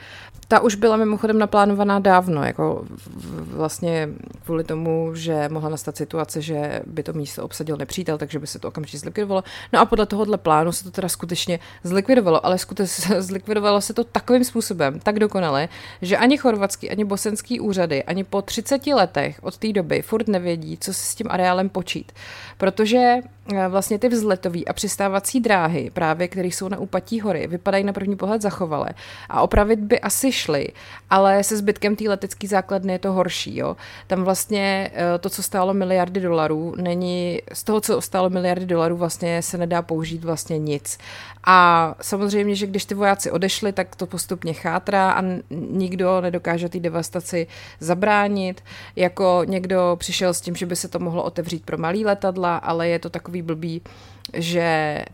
ta 0.53 0.60
už 0.60 0.75
byla 0.75 0.98
mimochodem 0.98 1.39
naplánovaná 1.39 2.00
dávno, 2.00 2.43
jako 2.43 2.86
vlastně 3.36 4.10
kvůli 4.45 4.63
tomu, 4.63 5.15
že 5.15 5.50
mohla 5.50 5.69
nastat 5.69 5.98
situace, 5.98 6.41
že 6.41 6.81
by 6.86 7.03
to 7.03 7.13
místo 7.13 7.43
obsadil 7.43 7.77
nepřítel, 7.77 8.17
takže 8.17 8.39
by 8.39 8.48
se 8.48 8.60
to 8.60 8.67
okamžitě 8.67 8.98
zlikvidovalo. 8.98 9.43
No 9.74 9.79
a 9.79 9.86
podle 9.86 10.05
tohohle 10.05 10.38
plánu 10.38 10.72
se 10.72 10.83
to 10.83 10.91
teda 10.91 11.10
skutečně 11.10 11.60
zlikvidovalo, 11.83 12.45
ale 12.45 12.57
skutečně 12.57 13.22
zlikvidovalo 13.22 13.81
se 13.81 13.93
to 13.93 14.03
takovým 14.03 14.43
způsobem, 14.43 15.00
tak 15.00 15.19
dokonale, 15.19 15.69
že 16.01 16.17
ani 16.17 16.38
chorvatský, 16.38 16.89
ani 16.89 17.05
bosenský 17.05 17.60
úřady, 17.60 18.03
ani 18.03 18.24
po 18.24 18.41
30 18.41 18.88
letech 18.88 19.39
od 19.41 19.57
té 19.57 19.74
doby 19.74 20.01
furt 20.01 20.27
nevědí, 20.27 20.77
co 20.77 20.93
se 20.93 21.05
s 21.05 21.15
tím 21.15 21.27
areálem 21.29 21.69
počít. 21.69 22.12
Protože 22.57 23.15
vlastně 23.69 24.00
ty 24.00 24.09
vzletové 24.09 24.59
a 24.67 24.73
přistávací 24.73 25.39
dráhy, 25.39 25.91
právě 25.93 26.27
které 26.27 26.47
jsou 26.47 26.69
na 26.69 26.79
úpatí 26.79 27.21
hory, 27.21 27.47
vypadají 27.47 27.83
na 27.83 27.93
první 27.93 28.15
pohled 28.15 28.41
zachovale 28.41 28.89
a 29.29 29.41
opravit 29.41 29.79
by 29.79 30.00
asi 30.00 30.31
šli, 30.31 30.67
ale 31.09 31.43
se 31.43 31.57
zbytkem 31.57 31.95
té 31.95 32.09
letecké 32.09 32.47
základny 32.47 32.93
je 32.93 33.00
to 33.00 33.12
horší. 33.12 33.57
Jo? 33.57 33.75
Tam 34.07 34.23
vlastně 34.23 34.91
eh, 34.93 35.19
to, 35.19 35.29
co 35.29 35.43
stálo 35.43 35.73
miliardy 35.73 36.19
dolarů, 36.19 36.75
není, 36.77 37.41
z 37.53 37.63
toho, 37.63 37.81
co 37.81 38.01
stálo 38.01 38.29
miliardy 38.29 38.65
dolarů, 38.65 38.97
vlastně 38.97 39.41
se 39.41 39.57
nedá 39.57 39.81
použít 39.81 40.23
vlastně 40.23 40.59
nic. 40.59 40.97
A 41.45 41.95
samozřejmě, 42.01 42.55
že 42.55 42.67
když 42.67 42.85
ty 42.85 42.95
vojáci 42.95 43.31
odešli, 43.31 43.71
tak 43.71 43.95
to 43.95 44.05
postupně 44.05 44.53
chátrá 44.53 45.12
a 45.12 45.23
nikdo 45.50 46.21
nedokáže 46.21 46.69
té 46.69 46.79
devastaci 46.79 47.47
zabránit. 47.79 48.63
Jako 48.95 49.41
někdo 49.45 49.95
přišel 50.00 50.33
s 50.33 50.41
tím, 50.41 50.55
že 50.55 50.65
by 50.65 50.75
se 50.75 50.88
to 50.88 51.00
mohlo 51.00 51.23
otevřít 51.23 51.65
pro 51.65 51.77
malý 51.77 52.05
letadla, 52.05 52.57
ale 52.57 52.88
je 52.88 53.00
to 53.00 53.09
takový 53.09 53.33
blbý 53.42 53.82
že 54.34 54.60
eh, 54.62 55.06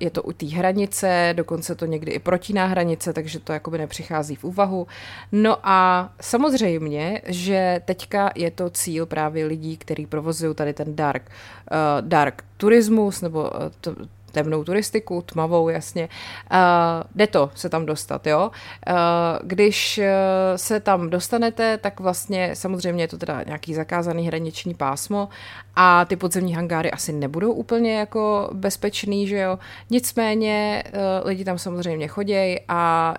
je 0.00 0.10
to 0.10 0.22
u 0.22 0.32
té 0.32 0.46
hranice, 0.46 1.34
dokonce 1.36 1.74
to 1.74 1.86
někdy 1.86 2.12
i 2.12 2.18
protíná 2.18 2.66
hranice, 2.66 3.12
takže 3.12 3.40
to 3.40 3.52
jakoby 3.52 3.78
nepřichází 3.78 4.36
v 4.36 4.44
úvahu. 4.44 4.86
No 5.32 5.56
a 5.62 6.10
samozřejmě, 6.20 7.22
že 7.26 7.80
teďka 7.84 8.30
je 8.34 8.50
to 8.50 8.70
cíl 8.70 9.06
právě 9.06 9.46
lidí, 9.46 9.76
kteří 9.76 10.06
provozují 10.06 10.54
tady 10.54 10.72
ten 10.72 10.96
dark, 10.96 11.22
uh, 11.30 12.08
dark 12.08 12.44
turismus, 12.56 13.20
nebo 13.20 13.40
uh, 13.42 13.48
to, 13.80 13.94
temnou 14.32 14.64
turistiku, 14.64 15.22
tmavou, 15.22 15.68
jasně. 15.68 16.08
Uh, 16.52 16.58
jde 17.14 17.26
to 17.26 17.50
se 17.54 17.68
tam 17.68 17.86
dostat, 17.86 18.26
jo. 18.26 18.50
Uh, 18.88 18.94
když 19.42 19.98
uh, 19.98 20.04
se 20.56 20.80
tam 20.80 21.10
dostanete, 21.10 21.78
tak 21.78 22.00
vlastně 22.00 22.56
samozřejmě 22.56 23.04
je 23.04 23.08
to 23.08 23.18
teda 23.18 23.42
nějaký 23.42 23.74
zakázaný 23.74 24.26
hraniční 24.26 24.74
pásmo 24.74 25.28
a 25.76 26.04
ty 26.04 26.16
podzemní 26.16 26.54
hangáry 26.54 26.90
asi 26.90 27.12
nebudou 27.12 27.52
úplně 27.52 27.98
jako 27.98 28.50
bezpečný, 28.52 29.26
že 29.26 29.38
jo. 29.38 29.58
Nicméně 29.90 30.84
uh, 30.86 31.28
lidi 31.28 31.44
tam 31.44 31.58
samozřejmě 31.58 32.08
chodějí 32.08 32.60
a 32.68 33.14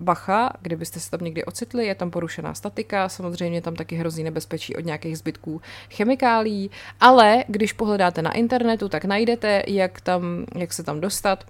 bacha, 0.00 0.52
kdybyste 0.60 1.00
se 1.00 1.10
tam 1.10 1.20
někdy 1.20 1.44
ocitli, 1.44 1.86
je 1.86 1.94
tam 1.94 2.10
porušená 2.10 2.54
statika, 2.54 3.08
samozřejmě 3.08 3.62
tam 3.62 3.74
taky 3.74 3.96
hrozí 3.96 4.22
nebezpečí 4.22 4.76
od 4.76 4.84
nějakých 4.84 5.18
zbytků 5.18 5.60
chemikálí, 5.90 6.70
ale 7.00 7.44
když 7.48 7.72
pohledáte 7.72 8.22
na 8.22 8.32
internetu, 8.32 8.88
tak 8.88 9.04
najdete, 9.04 9.62
jak, 9.66 10.00
tam, 10.00 10.46
jak 10.54 10.72
se 10.72 10.82
tam 10.82 11.00
dostat 11.00 11.44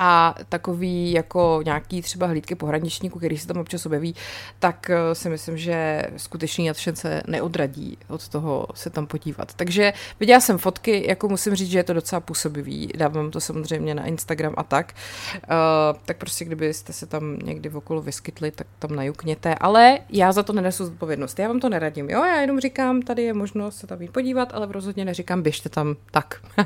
a 0.00 0.34
takový 0.48 1.12
jako 1.12 1.60
nějaký 1.64 2.02
třeba 2.02 2.26
hlídky 2.26 2.54
pohraničníků, 2.54 3.18
který 3.18 3.38
se 3.38 3.46
tam 3.46 3.58
občas 3.58 3.86
objeví, 3.86 4.14
tak 4.58 4.90
eh, 4.90 5.14
si 5.14 5.28
myslím, 5.28 5.58
že 5.58 6.02
skutečný 6.16 6.66
nadšence 6.66 7.22
neodradí 7.26 7.98
od 8.08 8.28
toho 8.28 8.66
se 8.74 8.90
tam 8.90 9.06
podívat. 9.06 9.54
Takže 9.54 9.92
viděla 10.20 10.40
jsem 10.40 10.58
fotky, 10.58 11.08
jako 11.08 11.28
musím 11.28 11.54
říct, 11.54 11.70
že 11.70 11.78
je 11.78 11.84
to 11.84 11.92
docela 11.92 12.20
působivý, 12.20 12.88
dávám 12.96 13.30
to 13.30 13.40
samozřejmě 13.40 13.94
na 13.94 14.04
Instagram 14.04 14.54
a 14.56 14.62
tak, 14.62 14.94
uh, 15.34 15.98
tak 16.04 16.16
prostě 16.16 16.44
kdybyste 16.44 16.92
se 16.92 17.06
tam 17.06 17.36
někdy 17.44 17.70
okolo 17.70 18.02
vyskytli, 18.02 18.50
tak 18.50 18.66
tam 18.78 18.96
najukněte, 18.96 19.54
ale 19.54 19.98
já 20.10 20.32
za 20.32 20.42
to 20.42 20.52
nenesu 20.52 20.84
zodpovědnost, 20.84 21.38
já 21.38 21.48
vám 21.48 21.60
to 21.60 21.68
neradím, 21.68 22.10
jo, 22.10 22.24
já 22.24 22.40
jenom 22.40 22.60
říkám, 22.60 23.02
tady 23.02 23.22
je 23.22 23.34
možnost 23.34 23.76
se 23.76 23.86
tam 23.86 24.02
jít 24.02 24.12
podívat, 24.12 24.54
ale 24.54 24.68
rozhodně 24.70 25.04
neříkám, 25.04 25.42
běžte 25.42 25.68
tam 25.68 25.96
tak. 26.10 26.40
uh, 26.58 26.64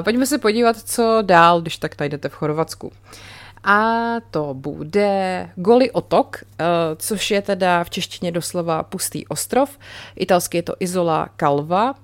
pojďme 0.04 0.26
se 0.26 0.38
podívat, 0.38 0.76
co 0.76 1.18
dál, 1.22 1.60
když 1.60 1.76
tak 1.76 1.94
tady 1.94 2.19
jdete 2.20 2.28
v 2.28 2.34
Chorvatsku. 2.34 2.92
A 3.64 4.16
to 4.30 4.54
bude 4.54 5.48
Goli 5.56 5.90
otok, 5.90 6.36
eh, 6.36 6.64
což 6.96 7.30
je 7.30 7.42
teda 7.42 7.84
v 7.84 7.90
češtině 7.90 8.32
doslova 8.32 8.82
pustý 8.82 9.26
ostrov. 9.26 9.78
Italsky 10.16 10.58
je 10.58 10.62
to 10.62 10.74
Isola 10.80 11.28
Calva 11.36 11.94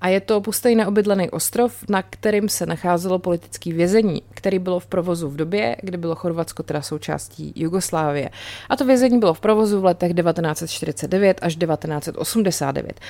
a 0.00 0.08
je 0.08 0.20
to 0.20 0.40
pustý 0.40 0.76
neobydlený 0.76 1.30
ostrov, 1.30 1.84
na 1.88 2.02
kterým 2.02 2.48
se 2.48 2.66
nacházelo 2.66 3.18
politické 3.18 3.72
vězení, 3.72 4.22
který 4.30 4.58
bylo 4.58 4.80
v 4.80 4.86
provozu 4.86 5.28
v 5.28 5.36
době, 5.36 5.76
kdy 5.82 5.96
bylo 5.98 6.14
Chorvatsko 6.14 6.62
teda 6.62 6.82
součástí 6.82 7.52
Jugoslávie. 7.56 8.30
A 8.68 8.76
to 8.76 8.84
vězení 8.84 9.18
bylo 9.18 9.34
v 9.34 9.40
provozu 9.40 9.80
v 9.80 9.84
letech 9.84 10.14
1949 10.14 11.38
až 11.42 11.56
1989. 11.56 13.00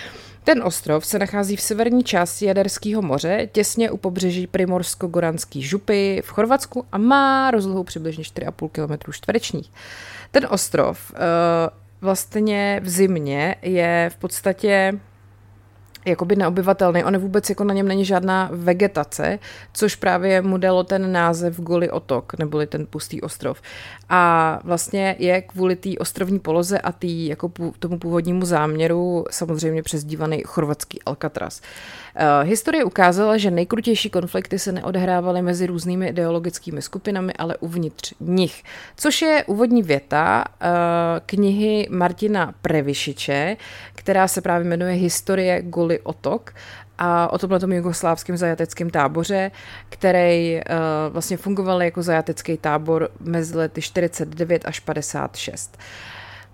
Ten 0.47 0.63
ostrov 0.63 1.07
se 1.07 1.19
nachází 1.19 1.57
v 1.57 1.61
severní 1.61 2.05
části 2.05 2.47
Jaderského 2.47 3.03
moře, 3.03 3.49
těsně 3.53 3.91
u 3.91 3.97
pobřeží 3.97 4.47
Primorsko-Goranské 4.47 5.61
župy 5.61 6.23
v 6.25 6.29
Chorvatsku 6.29 6.87
a 6.93 6.99
má 6.99 7.51
rozlohu 7.51 7.85
přibližně 7.85 8.25
4,5 8.25 8.69
km 8.69 9.13
čtverečních. 9.13 9.73
Ten 10.31 10.47
ostrov 10.51 11.13
uh, 11.13 11.19
vlastně 12.01 12.81
v 12.83 12.89
zimě 12.89 13.55
je 13.63 14.11
v 14.13 14.17
podstatě 14.17 15.01
jakoby 16.07 16.37
neobyvatelný. 16.37 17.05
On 17.05 17.19
vůbec 17.19 17.49
jako 17.51 17.65
na 17.65 17.75
něm 17.75 17.89
není 17.89 18.05
žádná 18.05 18.51
vegetace, 18.53 19.39
což 19.73 19.97
právě 19.97 20.43
mu 20.43 20.59
dalo 20.59 20.85
ten 20.85 21.13
název 21.13 21.61
Goli 21.61 21.91
otok, 21.91 22.39
neboli 22.39 22.67
ten 22.67 22.87
pustý 22.87 23.21
ostrov. 23.21 23.63
A 24.09 24.61
vlastně 24.65 25.17
je 25.19 25.43
kvůli 25.43 25.77
té 25.77 25.91
ostrovní 25.99 26.39
poloze 26.39 26.79
a 26.79 26.93
tý, 26.93 27.27
jako 27.27 27.53
tomu 27.79 27.99
původnímu 27.99 28.45
záměru 28.45 29.25
samozřejmě 29.31 29.83
přezdívaný 29.83 30.43
chorvatský 30.47 31.03
Alcatraz. 31.03 31.61
Uh, 32.17 32.49
historie 32.49 32.85
ukázala, 32.85 33.37
že 33.37 33.51
nejkrutější 33.51 34.11
konflikty 34.11 34.59
se 34.59 34.73
neodehrávaly 34.73 35.43
mezi 35.43 35.67
různými 35.67 36.09
ideologickými 36.09 36.83
skupinami, 36.83 37.33
ale 37.33 37.57
uvnitř 37.57 38.15
nich. 38.21 38.63
Což 38.97 39.23
je 39.23 39.45
úvodní 39.47 39.83
věta 39.83 40.45
uh, 40.49 40.67
knihy 41.27 41.89
Martina 41.91 42.55
Previšiče, 42.63 43.57
která 43.95 44.29
se 44.29 44.41
právě 44.41 44.69
jmenuje 44.69 44.93
Historie 44.93 45.63
Goli 45.63 45.96
otok 45.99 46.55
a 46.99 47.33
o 47.33 47.39
tomhle 47.39 47.61
tom 47.61 47.73
jugoslávském 47.73 48.37
zajateckém 48.37 48.91
táboře, 48.91 49.51
který 49.89 50.55
uh, 50.57 50.63
vlastně 51.13 51.37
fungoval 51.37 51.83
jako 51.83 52.03
zajatecký 52.03 52.57
tábor 52.57 53.11
mezi 53.21 53.57
lety 53.57 53.83
49 53.83 54.63
až 54.65 54.81
56. 54.81 55.79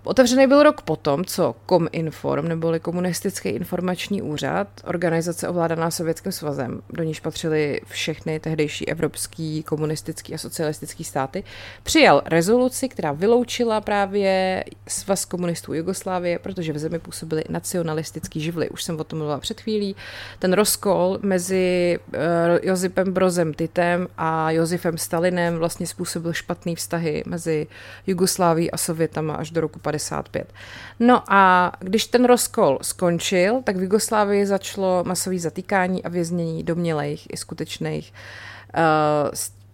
Otevřený 0.03 0.47
byl 0.47 0.63
rok 0.63 0.81
potom, 0.81 1.25
co 1.25 1.55
Kominform, 1.65 2.47
neboli 2.47 2.79
Komunistický 2.79 3.49
informační 3.49 4.21
úřad, 4.21 4.67
organizace 4.83 5.47
ovládaná 5.47 5.91
Sovětským 5.91 6.31
svazem, 6.31 6.81
do 6.89 7.03
níž 7.03 7.19
patřily 7.19 7.81
všechny 7.85 8.39
tehdejší 8.39 8.89
evropský, 8.89 9.63
komunistický 9.63 10.33
a 10.33 10.37
socialistický 10.37 11.03
státy, 11.03 11.43
přijal 11.83 12.21
rezoluci, 12.25 12.89
která 12.89 13.11
vyloučila 13.11 13.81
právě 13.81 14.63
svaz 14.87 15.25
komunistů 15.25 15.73
Jugoslávie, 15.73 16.39
protože 16.39 16.73
v 16.73 16.77
zemi 16.77 16.99
působily 16.99 17.43
nacionalistický 17.49 18.41
živly. 18.41 18.69
Už 18.69 18.83
jsem 18.83 18.99
o 18.99 19.03
tom 19.03 19.19
mluvila 19.19 19.39
před 19.39 19.61
chvílí. 19.61 19.95
Ten 20.39 20.53
rozkol 20.53 21.19
mezi 21.21 21.99
uh, 22.07 22.19
Josipem 22.61 23.13
Brozem 23.13 23.53
Titem 23.53 24.07
a 24.17 24.51
Josifem 24.51 24.97
Stalinem 24.97 25.57
vlastně 25.57 25.87
způsobil 25.87 26.33
špatný 26.33 26.75
vztahy 26.75 27.23
mezi 27.25 27.67
Jugoslávií 28.07 28.71
a 28.71 28.77
Sovětama 28.77 29.35
až 29.35 29.51
do 29.51 29.61
roku 29.61 29.79
55. 29.93 30.53
No 30.99 31.23
a 31.27 31.71
když 31.79 32.05
ten 32.05 32.25
rozkol 32.25 32.79
skončil, 32.81 33.61
tak 33.63 33.75
v 33.75 33.81
Jugoslávii 33.81 34.45
začalo 34.45 35.03
masové 35.03 35.39
zatýkání 35.39 36.03
a 36.03 36.09
věznění 36.09 36.63
domělejch 36.63 37.21
i 37.33 37.37
skutečných 37.37 38.13
uh, 38.77 39.31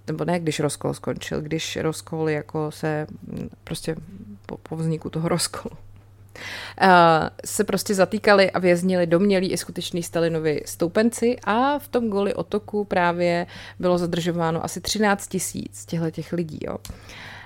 nebo 0.07 0.25
ne, 0.25 0.39
když 0.39 0.59
rozkol 0.59 0.93
skončil, 0.93 1.41
když 1.41 1.77
rozkol 1.81 2.29
jako 2.29 2.71
se 2.71 3.07
prostě 3.63 3.95
po, 4.45 4.57
po 4.57 4.75
vzniku 4.75 5.09
toho 5.09 5.29
rozkolu 5.29 5.71
uh, 5.71 6.87
se 7.45 7.63
prostě 7.63 7.95
zatýkali 7.95 8.51
a 8.51 8.59
věznili 8.59 9.07
domělí 9.07 9.51
i 9.51 9.57
skutečný 9.57 10.03
Stalinovi 10.03 10.61
stoupenci 10.65 11.37
a 11.43 11.79
v 11.79 11.87
tom 11.87 12.09
goli 12.09 12.33
otoku 12.33 12.83
právě 12.83 13.47
bylo 13.79 13.97
zadržováno 13.97 14.65
asi 14.65 14.81
13 14.81 15.27
tisíc 15.27 15.85
těchto 15.85 16.11
těch 16.11 16.33
lidí. 16.33 16.59
Jo. 16.61 16.77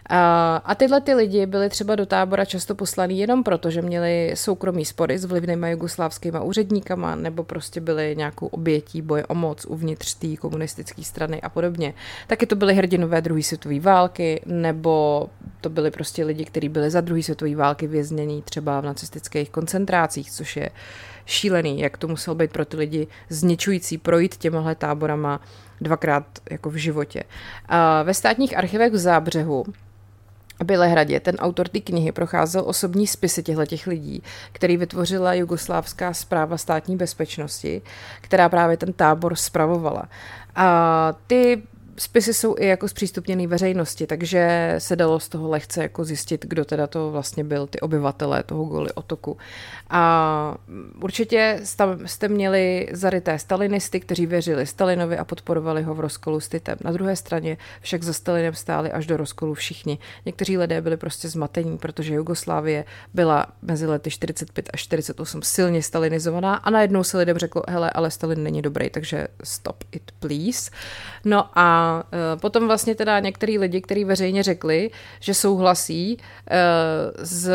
A 0.09 0.75
tyhle 0.75 1.01
ty 1.01 1.13
lidi 1.13 1.45
byli 1.45 1.69
třeba 1.69 1.95
do 1.95 2.05
tábora 2.05 2.45
často 2.45 2.75
poslaní 2.75 3.19
jenom 3.19 3.43
proto, 3.43 3.69
že 3.69 3.81
měli 3.81 4.31
soukromý 4.33 4.85
spory 4.85 5.17
s 5.17 5.25
vlivnými 5.25 5.71
jugoslávskými 5.71 6.39
úředníkama 6.43 7.15
nebo 7.15 7.43
prostě 7.43 7.81
byli 7.81 8.15
nějakou 8.17 8.47
obětí 8.47 9.01
boje 9.01 9.25
o 9.25 9.35
moc 9.35 9.65
uvnitř 9.65 10.13
té 10.13 10.37
komunistické 10.37 11.03
strany 11.03 11.41
a 11.41 11.49
podobně. 11.49 11.93
Taky 12.27 12.45
to 12.45 12.55
byly 12.55 12.73
hrdinové 12.73 13.21
druhé 13.21 13.43
světové 13.43 13.79
války 13.79 14.41
nebo 14.45 15.27
to 15.61 15.69
byli 15.69 15.91
prostě 15.91 16.25
lidi, 16.25 16.45
kteří 16.45 16.69
byli 16.69 16.89
za 16.89 17.01
druhé 17.01 17.23
světové 17.23 17.55
války 17.55 17.87
věznění 17.87 18.41
třeba 18.41 18.81
v 18.81 18.85
nacistických 18.85 19.49
koncentrácích, 19.49 20.31
což 20.31 20.57
je 20.57 20.69
šílený, 21.25 21.79
jak 21.79 21.97
to 21.97 22.07
muselo 22.07 22.35
být 22.35 22.51
pro 22.51 22.65
ty 22.65 22.77
lidi 22.77 23.07
zničující 23.29 23.97
projít 23.97 24.37
těmahle 24.37 24.75
táborama 24.75 25.41
dvakrát 25.81 26.25
jako 26.51 26.69
v 26.69 26.75
životě. 26.75 27.23
A 27.65 28.03
ve 28.03 28.13
státních 28.13 28.57
archivech 28.57 28.93
v 28.93 28.97
Zábřehu 28.97 29.65
Bělehradě 30.63 31.19
ten 31.19 31.35
autor 31.35 31.67
té 31.67 31.79
knihy 31.79 32.11
procházel 32.11 32.63
osobní 32.65 33.07
spisy 33.07 33.43
těchto 33.43 33.65
těch 33.65 33.87
lidí, 33.87 34.23
který 34.51 34.77
vytvořila 34.77 35.33
Jugoslávská 35.33 36.13
zpráva 36.13 36.57
státní 36.57 36.97
bezpečnosti, 36.97 37.81
která 38.21 38.49
právě 38.49 38.77
ten 38.77 38.93
tábor 38.93 39.35
spravovala. 39.35 40.09
A 40.55 41.13
ty 41.27 41.63
spisy 41.97 42.33
jsou 42.33 42.55
i 42.59 42.67
jako 42.67 42.87
zpřístupněný 42.87 43.47
veřejnosti, 43.47 44.07
takže 44.07 44.75
se 44.77 44.95
dalo 44.95 45.19
z 45.19 45.29
toho 45.29 45.49
lehce 45.49 45.81
jako 45.81 46.03
zjistit, 46.03 46.45
kdo 46.45 46.65
teda 46.65 46.87
to 46.87 47.11
vlastně 47.11 47.43
byl, 47.43 47.67
ty 47.67 47.79
obyvatelé 47.79 48.43
toho 48.43 48.65
Goli 48.65 48.91
otoku. 48.91 49.37
A 49.89 50.55
určitě 51.01 51.59
jste 52.05 52.27
měli 52.27 52.87
zaryté 52.91 53.39
stalinisty, 53.39 53.99
kteří 53.99 54.25
věřili 54.25 54.67
Stalinovi 54.67 55.17
a 55.17 55.25
podporovali 55.25 55.83
ho 55.83 55.95
v 55.95 55.99
rozkolu 55.99 56.39
s 56.39 56.49
Titem. 56.49 56.77
Na 56.83 56.91
druhé 56.91 57.15
straně 57.15 57.57
však 57.81 58.03
za 58.03 58.13
Stalinem 58.13 58.53
stáli 58.53 58.91
až 58.91 59.05
do 59.05 59.17
rozkolu 59.17 59.53
všichni. 59.53 59.97
Někteří 60.25 60.57
lidé 60.57 60.81
byli 60.81 60.97
prostě 60.97 61.29
zmatení, 61.29 61.77
protože 61.77 62.13
Jugoslávie 62.13 62.85
byla 63.13 63.45
mezi 63.61 63.87
lety 63.87 64.11
45 64.11 64.69
až 64.73 64.81
48 64.81 65.41
silně 65.41 65.83
stalinizovaná 65.83 66.55
a 66.55 66.69
najednou 66.69 67.03
se 67.03 67.17
lidem 67.17 67.37
řeklo, 67.37 67.63
hele, 67.69 67.89
ale 67.89 68.11
Stalin 68.11 68.43
není 68.43 68.61
dobrý, 68.61 68.89
takže 68.89 69.27
stop 69.43 69.83
it 69.91 70.11
please. 70.19 70.71
No 71.25 71.49
a 71.59 71.82
e, 72.33 72.37
potom 72.37 72.67
vlastně 72.67 72.95
teda 72.95 73.19
některý 73.19 73.59
lidi, 73.59 73.81
kteří 73.81 74.05
veřejně 74.05 74.43
řekli, 74.43 74.91
že 75.19 75.33
souhlasí 75.33 76.17
e, 76.17 76.17
s 77.25 77.51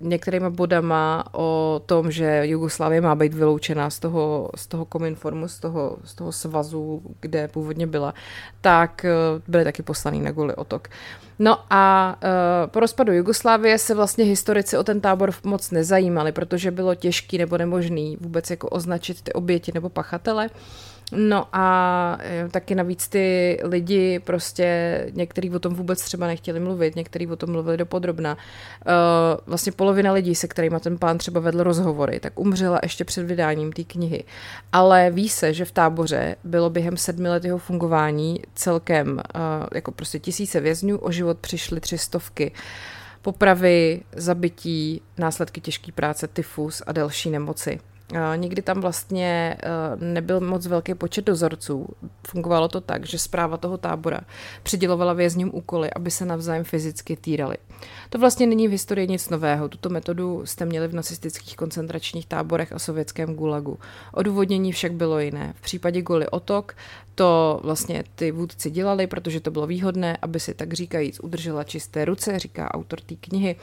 některými 0.00 0.50
bodama 0.50 1.24
o 1.32 1.82
tom, 1.86 2.10
že 2.10 2.42
Jugoslávie 2.44 3.00
má 3.00 3.14
být 3.14 3.34
vyloučena 3.34 3.90
z 3.90 3.98
toho, 3.98 4.50
z 4.56 4.66
toho 4.66 4.84
kominformu, 4.84 5.48
z 5.48 5.58
toho, 5.58 5.96
z 6.04 6.14
toho 6.14 6.32
svazu, 6.32 7.02
kde 7.20 7.48
původně 7.48 7.86
byla, 7.86 8.14
tak 8.60 9.04
e, 9.04 9.10
byly 9.48 9.64
taky 9.64 9.82
poslaný 9.82 10.20
na 10.20 10.30
guli 10.30 10.54
otok. 10.54 10.88
No 11.38 11.58
a 11.70 12.16
po 12.66 12.80
rozpadu 12.80 13.12
Jugoslávie 13.12 13.78
se 13.78 13.94
vlastně 13.94 14.24
historici 14.24 14.78
o 14.78 14.84
ten 14.84 15.00
tábor 15.00 15.32
moc 15.44 15.70
nezajímali, 15.70 16.32
protože 16.32 16.70
bylo 16.70 16.94
těžký 16.94 17.38
nebo 17.38 17.58
nemožný 17.58 18.16
vůbec 18.20 18.50
jako 18.50 18.68
označit 18.68 19.22
ty 19.22 19.32
oběti 19.32 19.72
nebo 19.74 19.88
pachatele. 19.88 20.50
No 21.12 21.48
a 21.52 22.18
e, 22.20 22.48
taky 22.48 22.74
navíc 22.74 23.08
ty 23.08 23.58
lidi 23.62 24.18
prostě, 24.18 25.06
některý 25.14 25.50
o 25.50 25.58
tom 25.58 25.74
vůbec 25.74 26.02
třeba 26.02 26.26
nechtěli 26.26 26.60
mluvit, 26.60 26.96
některý 26.96 27.26
o 27.26 27.36
tom 27.36 27.50
mluvili 27.50 27.76
dopodrobna. 27.76 28.34
Uh, 28.34 28.92
vlastně 29.46 29.72
polovina 29.72 30.12
lidí, 30.12 30.34
se 30.34 30.48
kterými 30.48 30.80
ten 30.80 30.98
pán 30.98 31.18
třeba 31.18 31.40
vedl 31.40 31.62
rozhovory, 31.62 32.20
tak 32.20 32.38
umřela 32.38 32.78
ještě 32.82 33.04
před 33.04 33.26
vydáním 33.26 33.72
té 33.72 33.84
knihy. 33.84 34.24
Ale 34.72 35.10
ví 35.10 35.28
se, 35.28 35.54
že 35.54 35.64
v 35.64 35.72
táboře 35.72 36.36
bylo 36.44 36.70
během 36.70 36.96
sedmi 36.96 37.28
let 37.28 37.44
jeho 37.44 37.58
fungování 37.58 38.42
celkem 38.54 39.08
uh, 39.12 39.22
jako 39.74 39.92
prostě 39.92 40.18
tisíce 40.18 40.60
vězňů, 40.60 40.98
o 40.98 41.10
život 41.10 41.38
přišly 41.38 41.80
tři 41.80 41.98
stovky 41.98 42.52
popravy, 43.22 44.00
zabití, 44.12 45.02
následky 45.18 45.60
těžké 45.60 45.92
práce, 45.92 46.28
tyfus 46.28 46.82
a 46.86 46.92
další 46.92 47.30
nemoci. 47.30 47.80
Nikdy 48.36 48.62
tam 48.62 48.80
vlastně 48.80 49.56
eh, 49.62 50.04
nebyl 50.04 50.40
moc 50.40 50.66
velký 50.66 50.94
počet 50.94 51.24
dozorců. 51.24 51.86
Fungovalo 52.26 52.68
to 52.68 52.80
tak, 52.80 53.06
že 53.06 53.18
zpráva 53.18 53.56
toho 53.56 53.78
tábora 53.78 54.20
přidělovala 54.62 55.12
vězňům 55.12 55.50
úkoly, 55.54 55.90
aby 55.92 56.10
se 56.10 56.26
navzájem 56.26 56.64
fyzicky 56.64 57.16
týrali. 57.16 57.56
To 58.10 58.18
vlastně 58.18 58.46
není 58.46 58.68
v 58.68 58.70
historii 58.70 59.08
nic 59.08 59.28
nového. 59.28 59.68
Tuto 59.68 59.88
metodu 59.88 60.46
jste 60.46 60.64
měli 60.64 60.88
v 60.88 60.94
nacistických 60.94 61.56
koncentračních 61.56 62.26
táborech 62.26 62.72
a 62.72 62.78
sovětském 62.78 63.34
gulagu. 63.34 63.78
Odůvodnění 64.12 64.72
však 64.72 64.92
bylo 64.92 65.20
jiné. 65.20 65.54
V 65.56 65.60
případě 65.60 66.02
Guli 66.02 66.28
Otok 66.28 66.74
to 67.14 67.60
vlastně 67.62 68.04
ty 68.14 68.30
vůdci 68.30 68.70
dělali, 68.70 69.06
protože 69.06 69.40
to 69.40 69.50
bylo 69.50 69.66
výhodné, 69.66 70.16
aby 70.22 70.40
si 70.40 70.54
tak 70.54 70.72
říkajíc 70.72 71.20
udržela 71.20 71.64
čisté 71.64 72.04
ruce, 72.04 72.38
říká 72.38 72.74
autor 72.74 73.00
té 73.00 73.14
knihy. 73.14 73.56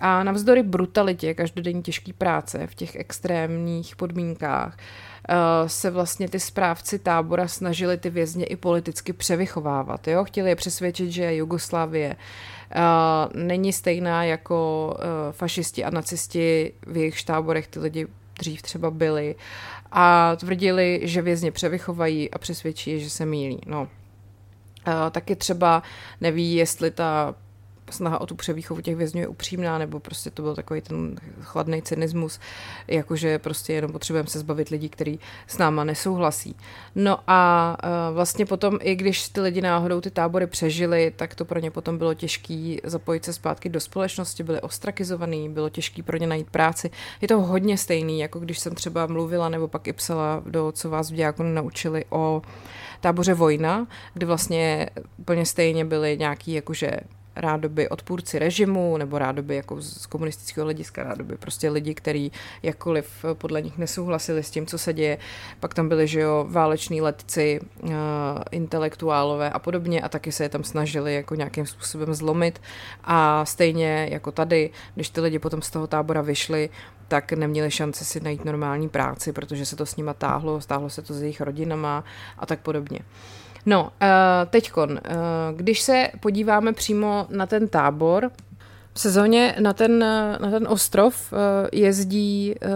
A 0.00 0.22
navzdory 0.22 0.62
brutalitě 0.62 1.34
každodenní 1.34 1.82
těžké 1.82 2.12
práce 2.12 2.66
v 2.66 2.74
těch 2.74 2.96
extrémních 2.96 3.96
podmínkách 3.96 4.76
eh, 5.28 5.34
se 5.68 5.90
vlastně 5.90 6.28
ty 6.28 6.40
správci 6.40 6.98
tábora 6.98 7.48
snažili 7.48 7.96
ty 7.96 8.10
vězně 8.10 8.44
i 8.44 8.56
politicky 8.56 9.12
převychovávat. 9.12 10.08
Jo? 10.08 10.24
Chtěli 10.24 10.50
je 10.50 10.56
přesvědčit, 10.56 11.10
že 11.10 11.34
Jugoslávie 11.34 12.16
eh, 12.16 12.78
není 13.34 13.72
stejná 13.72 14.24
jako 14.24 14.96
eh, 14.98 15.32
fašisti 15.32 15.84
a 15.84 15.90
nacisti 15.90 16.72
v 16.86 16.96
jejich 16.96 17.24
táborech 17.24 17.66
ty 17.66 17.78
lidi 17.78 18.06
dřív 18.38 18.62
třeba 18.62 18.90
byli 18.90 19.34
a 19.92 20.36
tvrdili, 20.36 21.00
že 21.02 21.22
vězně 21.22 21.52
převychovají 21.52 22.30
a 22.30 22.38
přesvědčí, 22.38 23.00
že 23.00 23.10
se 23.10 23.26
mílí. 23.26 23.60
No. 23.66 23.88
taky 25.10 25.36
třeba 25.36 25.82
neví, 26.20 26.54
jestli 26.54 26.90
ta 26.90 27.34
snaha 27.90 28.20
o 28.20 28.26
tu 28.26 28.34
převýchovu 28.34 28.80
těch 28.80 28.96
vězňů 28.96 29.20
je 29.20 29.28
upřímná, 29.28 29.78
nebo 29.78 30.00
prostě 30.00 30.30
to 30.30 30.42
byl 30.42 30.54
takový 30.54 30.80
ten 30.80 31.16
chladný 31.40 31.82
cynismus, 31.82 32.40
jakože 32.88 33.38
prostě 33.38 33.72
jenom 33.72 33.92
potřebujeme 33.92 34.28
se 34.28 34.38
zbavit 34.38 34.68
lidí, 34.68 34.88
kteří 34.88 35.20
s 35.46 35.58
náma 35.58 35.84
nesouhlasí. 35.84 36.56
No 36.94 37.18
a 37.26 37.76
uh, 37.84 38.14
vlastně 38.14 38.46
potom, 38.46 38.78
i 38.82 38.94
když 38.94 39.28
ty 39.28 39.40
lidi 39.40 39.60
náhodou 39.60 40.00
ty 40.00 40.10
tábory 40.10 40.46
přežili, 40.46 41.12
tak 41.16 41.34
to 41.34 41.44
pro 41.44 41.60
ně 41.60 41.70
potom 41.70 41.98
bylo 41.98 42.14
těžké 42.14 42.76
zapojit 42.84 43.24
se 43.24 43.32
zpátky 43.32 43.68
do 43.68 43.80
společnosti, 43.80 44.42
byli 44.42 44.60
ostrakizovaný, 44.60 45.48
bylo 45.48 45.68
těžké 45.68 46.02
pro 46.02 46.16
ně 46.16 46.26
najít 46.26 46.50
práci. 46.50 46.90
Je 47.20 47.28
to 47.28 47.40
hodně 47.40 47.78
stejný, 47.78 48.20
jako 48.20 48.38
když 48.38 48.58
jsem 48.58 48.74
třeba 48.74 49.06
mluvila 49.06 49.48
nebo 49.48 49.68
pak 49.68 49.88
i 49.88 49.92
psala 49.92 50.42
do 50.46 50.72
Co 50.72 50.90
vás 50.90 51.10
v 51.10 51.14
Diákonu 51.14 51.54
naučili 51.54 52.04
o 52.10 52.42
táboře 53.00 53.34
Vojna, 53.34 53.86
kde 54.14 54.26
vlastně 54.26 54.90
úplně 55.16 55.46
stejně 55.46 55.84
byly 55.84 56.18
nějaký 56.18 56.52
jakože 56.52 56.90
rádoby 57.40 57.88
odpůrci 57.88 58.38
režimu, 58.38 58.96
nebo 58.96 59.18
rádoby 59.18 59.56
jako 59.56 59.82
z 59.82 60.06
komunistického 60.06 60.64
hlediska, 60.64 61.02
rádoby 61.02 61.36
prostě 61.36 61.70
lidi, 61.70 61.94
kteří 61.94 62.32
jakkoliv 62.62 63.24
podle 63.32 63.62
nich 63.62 63.78
nesouhlasili 63.78 64.42
s 64.42 64.50
tím, 64.50 64.66
co 64.66 64.78
se 64.78 64.92
děje. 64.92 65.18
Pak 65.60 65.74
tam 65.74 65.88
byli, 65.88 66.08
že 66.08 66.20
jo, 66.20 66.46
váleční 66.48 67.00
letci, 67.00 67.60
uh, 67.82 67.90
intelektuálové 68.50 69.50
a 69.50 69.58
podobně 69.58 70.00
a 70.00 70.08
taky 70.08 70.32
se 70.32 70.44
je 70.44 70.48
tam 70.48 70.64
snažili 70.64 71.14
jako 71.14 71.34
nějakým 71.34 71.66
způsobem 71.66 72.14
zlomit 72.14 72.60
a 73.04 73.44
stejně 73.44 74.08
jako 74.10 74.32
tady, 74.32 74.70
když 74.94 75.10
ty 75.10 75.20
lidi 75.20 75.38
potom 75.38 75.62
z 75.62 75.70
toho 75.70 75.86
tábora 75.86 76.22
vyšli, 76.22 76.70
tak 77.08 77.32
neměli 77.32 77.70
šanci 77.70 78.04
si 78.04 78.20
najít 78.20 78.44
normální 78.44 78.88
práci, 78.88 79.32
protože 79.32 79.66
se 79.66 79.76
to 79.76 79.86
s 79.86 79.96
nima 79.96 80.14
táhlo, 80.14 80.60
stáhlo 80.60 80.90
se 80.90 81.02
to 81.02 81.14
s 81.14 81.22
jejich 81.22 81.40
rodinama 81.40 82.04
a 82.38 82.46
tak 82.46 82.60
podobně. 82.60 82.98
Uh, 82.98 83.39
No, 83.66 83.82
uh, 83.82 83.88
teďkon, 84.50 84.90
uh, 84.90 84.98
když 85.56 85.80
se 85.80 86.10
podíváme 86.20 86.72
přímo 86.72 87.26
na 87.30 87.46
ten 87.46 87.68
tábor, 87.68 88.30
V 88.94 89.00
sezóně 89.00 89.56
na 89.60 89.72
ten, 89.72 89.98
na 90.40 90.50
ten 90.50 90.68
ostrov 90.68 91.32
eh, 91.32 91.36
jezdí 91.72 92.54
eh, 92.54 92.68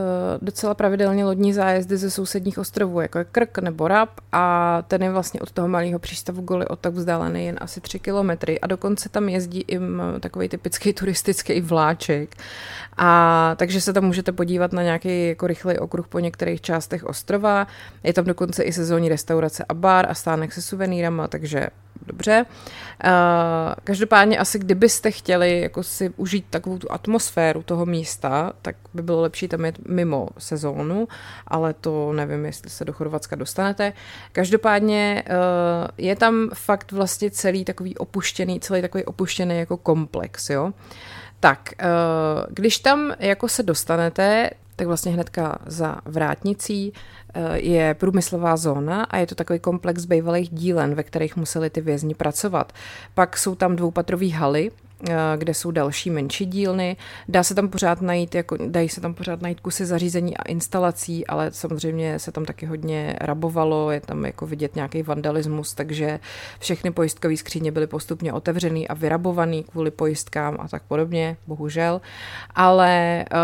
docela 0.42 0.74
pravidelně 0.74 1.24
lodní 1.24 1.53
zájezdy 1.53 1.96
ze 1.96 2.11
sousedních 2.11 2.59
ostrovů, 2.59 3.00
jako 3.00 3.18
je 3.18 3.24
Krk 3.24 3.59
nebo 3.59 3.88
Rab 3.88 4.11
a 4.33 4.83
ten 4.88 5.03
je 5.03 5.11
vlastně 5.11 5.40
od 5.40 5.53
toho 5.53 5.68
malého 5.68 5.98
přístavu 5.98 6.42
Goli 6.42 6.66
od 6.66 6.79
tak 6.79 6.94
vzdálený 6.94 7.46
jen 7.46 7.57
asi 7.61 7.81
3 7.81 7.98
kilometry 7.98 8.61
a 8.61 8.66
dokonce 8.66 9.09
tam 9.09 9.29
jezdí 9.29 9.64
i 9.68 9.81
takový 10.20 10.48
typický 10.48 10.92
turistický 10.98 11.61
vláček 11.61 12.37
a 12.96 13.55
takže 13.59 13.81
se 13.81 13.92
tam 13.92 14.05
můžete 14.05 14.33
podívat 14.33 14.72
na 14.72 14.83
nějaký 14.83 15.29
jako 15.29 15.46
rychlý 15.46 15.79
okruh 15.79 16.09
po 16.09 16.18
některých 16.18 16.61
částech 16.61 17.05
ostrova. 17.05 17.66
Je 18.03 18.12
tam 18.12 18.24
dokonce 18.24 18.62
i 18.62 18.72
sezónní 18.72 19.09
restaurace 19.09 19.64
a 19.68 19.74
bar 19.74 20.07
a 20.11 20.14
stánek 20.14 20.53
se 20.53 20.62
suvenýrama, 20.62 21.29
takže 21.29 21.68
dobře. 22.07 22.46
Uh, 23.04 23.11
každopádně 23.85 24.38
asi 24.38 24.59
kdybyste 24.59 25.11
chtěli 25.11 25.61
jako 25.61 25.83
si 25.83 26.11
užít 26.16 26.46
takovou 26.50 26.78
tu 26.78 26.92
atmosféru 26.92 27.62
toho 27.62 27.87
místa, 27.87 28.52
tak 28.62 28.76
by 28.94 29.02
bylo 29.02 29.20
lepší 29.20 29.48
tam 29.48 29.64
jít 29.64 29.78
mimo 29.88 30.28
sezónu, 30.38 31.09
ale 31.46 31.74
to 31.74 32.12
nevím, 32.12 32.44
jestli 32.44 32.70
se 32.70 32.85
do 32.85 32.92
Chorvatska 32.92 33.37
dostanete. 33.37 33.92
Každopádně 34.33 35.24
uh, 35.26 35.35
je 35.98 36.16
tam 36.16 36.50
fakt 36.54 36.92
vlastně 36.92 37.30
celý 37.30 37.64
takový 37.64 37.96
opuštěný, 37.98 38.61
celý 38.61 38.83
takový 38.83 39.04
opuštěný 39.04 39.59
jako 39.59 39.76
komplex, 39.76 40.50
jo. 40.50 40.72
Tak, 41.40 41.70
uh, 41.83 42.44
když 42.50 42.78
tam 42.78 43.14
jako 43.18 43.48
se 43.48 43.62
dostanete, 43.62 44.50
tak 44.76 44.87
vlastně 44.87 45.12
hnedka 45.12 45.58
za 45.66 45.96
vrátnicí 46.04 46.92
eh, 47.34 47.58
je 47.58 47.94
průmyslová 47.94 48.56
zóna 48.56 49.04
a 49.04 49.16
je 49.16 49.26
to 49.26 49.34
takový 49.34 49.58
komplex 49.58 50.04
bývalých 50.04 50.50
dílen, 50.50 50.94
ve 50.94 51.02
kterých 51.02 51.37
museli 51.37 51.70
ty 51.70 51.80
vězni 51.80 52.14
pracovat. 52.14 52.72
Pak 53.14 53.38
jsou 53.38 53.54
tam 53.54 53.76
dvoupatrový 53.76 54.30
haly, 54.30 54.70
kde 55.37 55.55
jsou 55.55 55.71
další 55.71 56.11
menší 56.11 56.47
dílny. 56.47 56.97
Dá 57.29 57.43
se 57.43 57.55
tam 57.55 57.69
pořád 57.69 58.01
najít, 58.03 58.35
jako, 58.35 58.57
dají 58.67 58.88
se 58.88 59.01
tam 59.01 59.14
pořád 59.14 59.43
najít 59.43 59.61
kusy 59.61 59.87
zařízení 59.87 60.37
a 60.37 60.43
instalací, 60.43 61.27
ale 61.27 61.51
samozřejmě 61.53 62.19
se 62.19 62.33
tam 62.33 62.45
taky 62.45 62.67
hodně 62.67 63.17
rabovalo, 63.21 63.90
je 63.90 64.01
tam 64.01 64.25
jako 64.25 64.47
vidět 64.47 64.77
nějaký 64.77 65.03
vandalismus, 65.03 65.75
takže 65.75 66.21
všechny 66.59 66.90
pojistkové 66.90 67.37
skříně 67.37 67.73
byly 67.73 67.87
postupně 67.87 68.33
otevřený 68.33 68.88
a 68.88 68.95
vyrabovaný 68.95 69.62
kvůli 69.62 69.90
pojistkám 69.90 70.57
a 70.61 70.69
tak 70.69 70.83
podobně, 70.83 71.37
bohužel. 71.47 72.01
Ale 72.55 73.25
uh, 73.33 73.38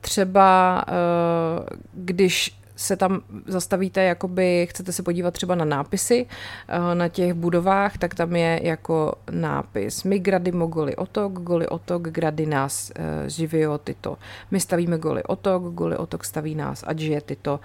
třeba 0.00 0.84
uh, 0.88 1.66
když 1.92 2.63
se 2.76 2.96
tam 2.96 3.20
zastavíte, 3.46 4.02
jakoby 4.02 4.66
chcete 4.70 4.92
se 4.92 5.02
podívat 5.02 5.34
třeba 5.34 5.54
na 5.54 5.64
nápisy 5.64 6.26
eh, 6.68 6.94
na 6.94 7.08
těch 7.08 7.34
budovách, 7.34 7.98
tak 7.98 8.14
tam 8.14 8.36
je 8.36 8.60
jako 8.62 9.14
nápis 9.30 10.04
My 10.04 10.18
grady 10.18 10.52
mogoli 10.52 10.96
otok, 10.96 11.32
goli 11.32 11.68
otok, 11.68 12.02
grady 12.02 12.46
nás 12.46 12.92
eh, 12.94 13.30
živí 13.30 13.64
tyto. 13.84 14.18
My 14.50 14.60
stavíme 14.60 14.98
goli 14.98 15.22
otok, 15.22 15.62
goli 15.62 15.96
otok 15.96 16.24
staví 16.24 16.54
nás, 16.54 16.84
ať 16.86 16.98
žije 16.98 17.20
tyto. 17.20 17.60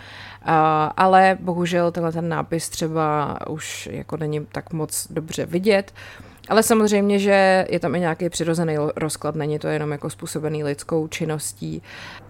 Ale 0.97 1.37
bohužel 1.39 1.91
tenhle 1.91 2.11
ten 2.11 2.29
nápis 2.29 2.69
třeba 2.69 3.37
už 3.47 3.89
jako 3.91 4.17
není 4.17 4.45
tak 4.45 4.73
moc 4.73 5.07
dobře 5.11 5.45
vidět. 5.45 5.93
Ale 6.49 6.63
samozřejmě, 6.63 7.19
že 7.19 7.65
je 7.69 7.79
tam 7.79 7.95
i 7.95 7.99
nějaký 7.99 8.29
přirozený 8.29 8.75
rozklad, 8.95 9.35
není 9.35 9.59
to 9.59 9.67
jenom 9.67 9.91
jako 9.91 10.09
způsobený 10.09 10.63
lidskou 10.63 11.07
činností. 11.07 11.81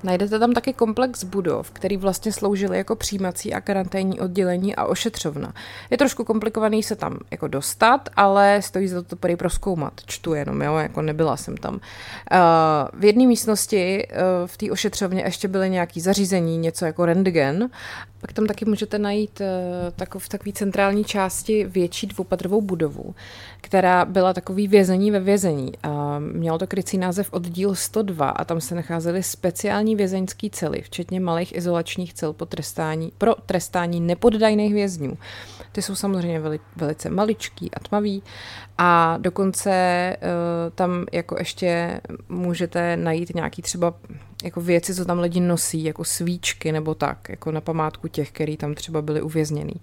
Najdete 0.03 0.39
tam 0.39 0.53
taky 0.53 0.73
komplex 0.73 1.23
budov, 1.23 1.71
který 1.71 1.97
vlastně 1.97 2.33
sloužil 2.33 2.73
jako 2.73 2.95
přijímací 2.95 3.53
a 3.53 3.61
karanténní 3.61 4.19
oddělení 4.19 4.75
a 4.75 4.85
ošetřovna. 4.85 5.53
Je 5.89 5.97
trošku 5.97 6.23
komplikovaný 6.23 6.83
se 6.83 6.95
tam 6.95 7.19
jako 7.31 7.47
dostat, 7.47 8.09
ale 8.15 8.61
stojí 8.61 8.87
za 8.87 9.01
to 9.01 9.15
prý 9.15 9.35
proskoumat. 9.35 9.93
Čtu 10.05 10.33
jenom, 10.33 10.61
jo, 10.61 10.75
jako 10.77 11.01
nebyla 11.01 11.37
jsem 11.37 11.57
tam. 11.57 11.73
Uh, 11.73 11.79
v 12.93 13.05
jedné 13.05 13.27
místnosti 13.27 14.07
uh, 14.11 14.17
v 14.47 14.57
té 14.57 14.71
ošetřovně 14.71 15.21
ještě 15.21 15.47
byly 15.47 15.69
nějaké 15.69 16.01
zařízení, 16.01 16.57
něco 16.57 16.85
jako 16.85 17.05
rentgen. 17.05 17.69
Pak 18.21 18.33
tam 18.33 18.47
taky 18.47 18.65
můžete 18.65 18.99
najít 18.99 19.41
uh, 19.41 19.45
tako, 19.95 20.19
v 20.19 20.29
takové 20.29 20.51
centrální 20.53 21.03
části 21.03 21.65
větší 21.65 22.07
dvoupatrovou 22.07 22.61
budovu, 22.61 23.15
která 23.61 24.05
byla 24.05 24.33
takový 24.33 24.67
vězení 24.67 25.11
ve 25.11 25.19
vězení. 25.19 25.71
A 25.83 26.19
mělo 26.19 26.57
to 26.57 26.67
krycí 26.67 26.97
název 26.97 27.33
oddíl 27.33 27.75
102 27.75 28.29
a 28.29 28.45
tam 28.45 28.61
se 28.61 28.75
nacházely 28.75 29.23
speciální 29.23 29.95
vězeňské 29.95 30.49
cely, 30.49 30.81
včetně 30.81 31.19
malých 31.19 31.55
izolačních 31.55 32.13
cel 32.13 32.33
po 32.33 32.45
trestání, 32.45 33.11
pro 33.17 33.35
trestání 33.45 34.01
nepoddajných 34.01 34.73
vězňů. 34.73 35.17
Ty 35.71 35.81
jsou 35.81 35.95
samozřejmě 35.95 36.39
veli, 36.39 36.59
velice 36.75 37.09
maličký 37.09 37.71
a 37.71 37.79
tmavý 37.79 38.23
a 38.81 39.17
dokonce 39.17 40.15
uh, 40.21 40.71
tam 40.75 41.05
jako 41.11 41.35
ještě 41.39 42.01
můžete 42.29 42.97
najít 42.97 43.35
nějaký 43.35 43.61
třeba 43.61 43.93
jako 44.43 44.61
věci, 44.61 44.95
co 44.95 45.05
tam 45.05 45.19
lidi 45.19 45.39
nosí, 45.39 45.83
jako 45.83 46.03
svíčky 46.03 46.71
nebo 46.71 46.95
tak, 46.95 47.29
jako 47.29 47.51
na 47.51 47.61
památku 47.61 48.07
těch, 48.07 48.31
který 48.31 48.57
tam 48.57 48.75
třeba 48.75 49.01
byli 49.01 49.21
uvězněný. 49.21 49.73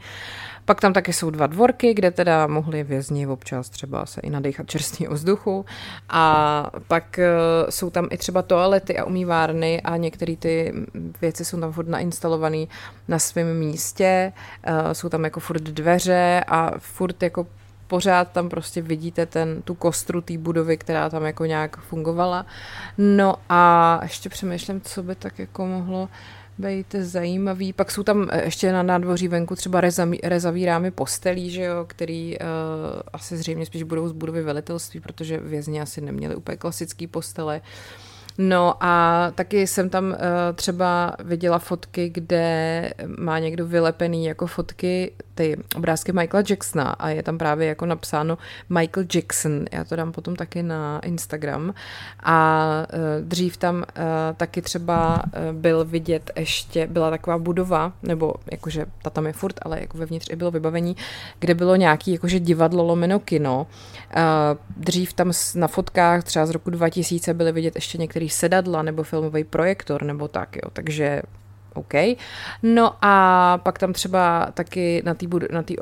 Pak 0.65 0.81
tam 0.81 0.93
taky 0.93 1.13
jsou 1.13 1.31
dva 1.31 1.47
dvorky, 1.47 1.95
kde 1.95 2.11
teda 2.11 2.47
mohli 2.47 2.85
vězni 2.85 3.27
občas 3.27 3.69
třeba 3.69 4.07
se 4.07 4.21
i 4.21 4.31
nadechat 4.31 4.71
čerstvý 4.71 5.07
vzduchu. 5.11 5.65
A 6.09 6.71
pak 6.89 7.19
uh, 7.19 7.71
jsou 7.71 7.91
tam 7.91 8.09
i 8.11 8.19
třeba 8.19 8.43
toalety 8.43 8.99
a 8.99 9.05
umývárny 9.05 9.81
a 9.81 9.97
některé 9.97 10.37
ty 10.37 10.73
věci 11.21 11.45
jsou 11.45 11.61
tam 11.61 11.73
furt 11.73 11.89
nainstalované 11.89 12.67
na 13.09 13.19
svém 13.19 13.59
místě. 13.59 14.33
Uh, 14.69 14.93
jsou 14.93 15.09
tam 15.09 15.25
jako 15.25 15.41
furt 15.41 15.63
dveře 15.63 16.45
a 16.49 16.71
furt 16.79 17.23
jako 17.23 17.47
pořád 17.87 18.33
tam 18.33 18.49
prostě 18.49 18.83
vidíte 18.83 19.27
ten, 19.27 19.63
tu 19.63 19.75
kostru 19.75 20.21
té 20.21 20.39
budovy, 20.39 20.77
která 20.77 21.11
tam 21.11 21.25
jako 21.25 21.45
nějak 21.45 21.81
fungovala. 21.81 22.47
No 22.99 23.37
a 23.49 24.01
ještě 24.03 24.29
přemýšlím, 24.29 24.81
co 24.81 25.03
by 25.03 25.15
tak 25.15 25.39
jako 25.39 25.67
mohlo 25.67 26.09
být 26.59 26.95
zajímavý. 27.01 27.73
Pak 27.73 27.91
jsou 27.91 28.03
tam 28.03 28.29
eh, 28.31 28.45
ještě 28.45 28.73
na 28.73 28.83
nádvoří 28.83 29.29
venku 29.29 29.57
třeba 29.57 29.81
rezavý 30.23 30.67
rámy 30.67 30.91
postelí, 30.91 31.51
že 31.51 31.63
jo, 31.63 31.85
který 31.87 32.39
uh, 32.39 32.47
asi 33.13 33.37
zřejmě 33.37 33.67
spíš 33.67 33.83
budou 33.83 34.09
z 34.09 34.13
budovy 34.13 34.43
velitelství, 34.43 35.01
protože 35.01 35.39
vězni 35.39 35.81
asi 35.81 36.01
neměli 36.01 36.37
úplně 36.37 36.57
klasický 36.57 37.07
postele. 37.07 37.61
Uh, 37.61 38.06
No 38.39 38.75
a 38.81 39.27
taky 39.35 39.67
jsem 39.67 39.91
tam 39.91 40.05
uh, 40.05 40.17
třeba 40.55 41.17
viděla 41.25 41.59
fotky, 41.59 42.09
kde 42.09 42.91
má 43.19 43.39
někdo 43.39 43.67
vylepený 43.67 44.25
jako 44.25 44.47
fotky 44.47 45.13
ty 45.35 45.57
obrázky 45.77 46.13
Michaela 46.13 46.45
Jacksona 46.51 46.91
a 46.91 47.09
je 47.09 47.23
tam 47.23 47.39
právě 47.39 47.69
jako 47.69 47.87
napsáno 47.87 48.39
Michael 48.69 49.07
Jackson. 49.15 49.65
Já 49.73 49.85
to 49.85 49.97
dám 49.97 50.13
potom 50.13 50.37
taky 50.37 50.63
na 50.63 51.01
Instagram. 51.01 51.75
A 52.23 52.69
uh, 52.93 53.29
dřív 53.29 53.57
tam 53.57 53.77
uh, 53.77 53.83
taky 54.37 54.63
třeba 54.63 55.23
byl 55.53 55.85
vidět 55.85 56.31
ještě, 56.37 56.87
byla 56.87 57.11
taková 57.11 57.39
budova, 57.39 57.93
nebo 58.03 58.35
jakože 58.51 58.87
ta 59.03 59.11
tam 59.11 59.27
je 59.27 59.33
furt, 59.33 59.57
ale 59.63 59.81
jako 59.81 59.99
vevnitř 59.99 60.31
i 60.31 60.37
bylo 60.37 60.51
vybavení, 60.51 60.97
kde 61.39 61.55
bylo 61.55 61.77
nějaký 61.77 62.13
jakože 62.13 62.41
divadlo 62.41 62.85
lomeno 62.85 63.19
kino. 63.19 63.67
Dřív 64.77 65.13
tam 65.13 65.33
na 65.55 65.69
fotkách 65.69 66.25
třeba 66.25 66.47
z 66.47 66.51
roku 66.51 66.71
2000 66.71 67.35
byly 67.35 67.53
vidět 67.53 67.75
ještě 67.75 67.99
některé 67.99 68.26
filmový 68.27 68.31
sedadla 68.31 68.83
nebo 68.83 69.03
filmový 69.03 69.45
projektor 69.45 70.03
nebo 70.03 70.29
tak, 70.29 70.57
jo. 70.57 70.71
Takže 70.73 71.23
OK. 71.75 72.17
No 72.63 72.97
a 73.03 73.59
pak 73.63 73.79
tam 73.79 73.93
třeba 73.93 74.49
taky 74.55 75.03
na, 75.05 75.15
tý, 75.15 75.29
na, 75.51 75.63
tý, 75.63 75.77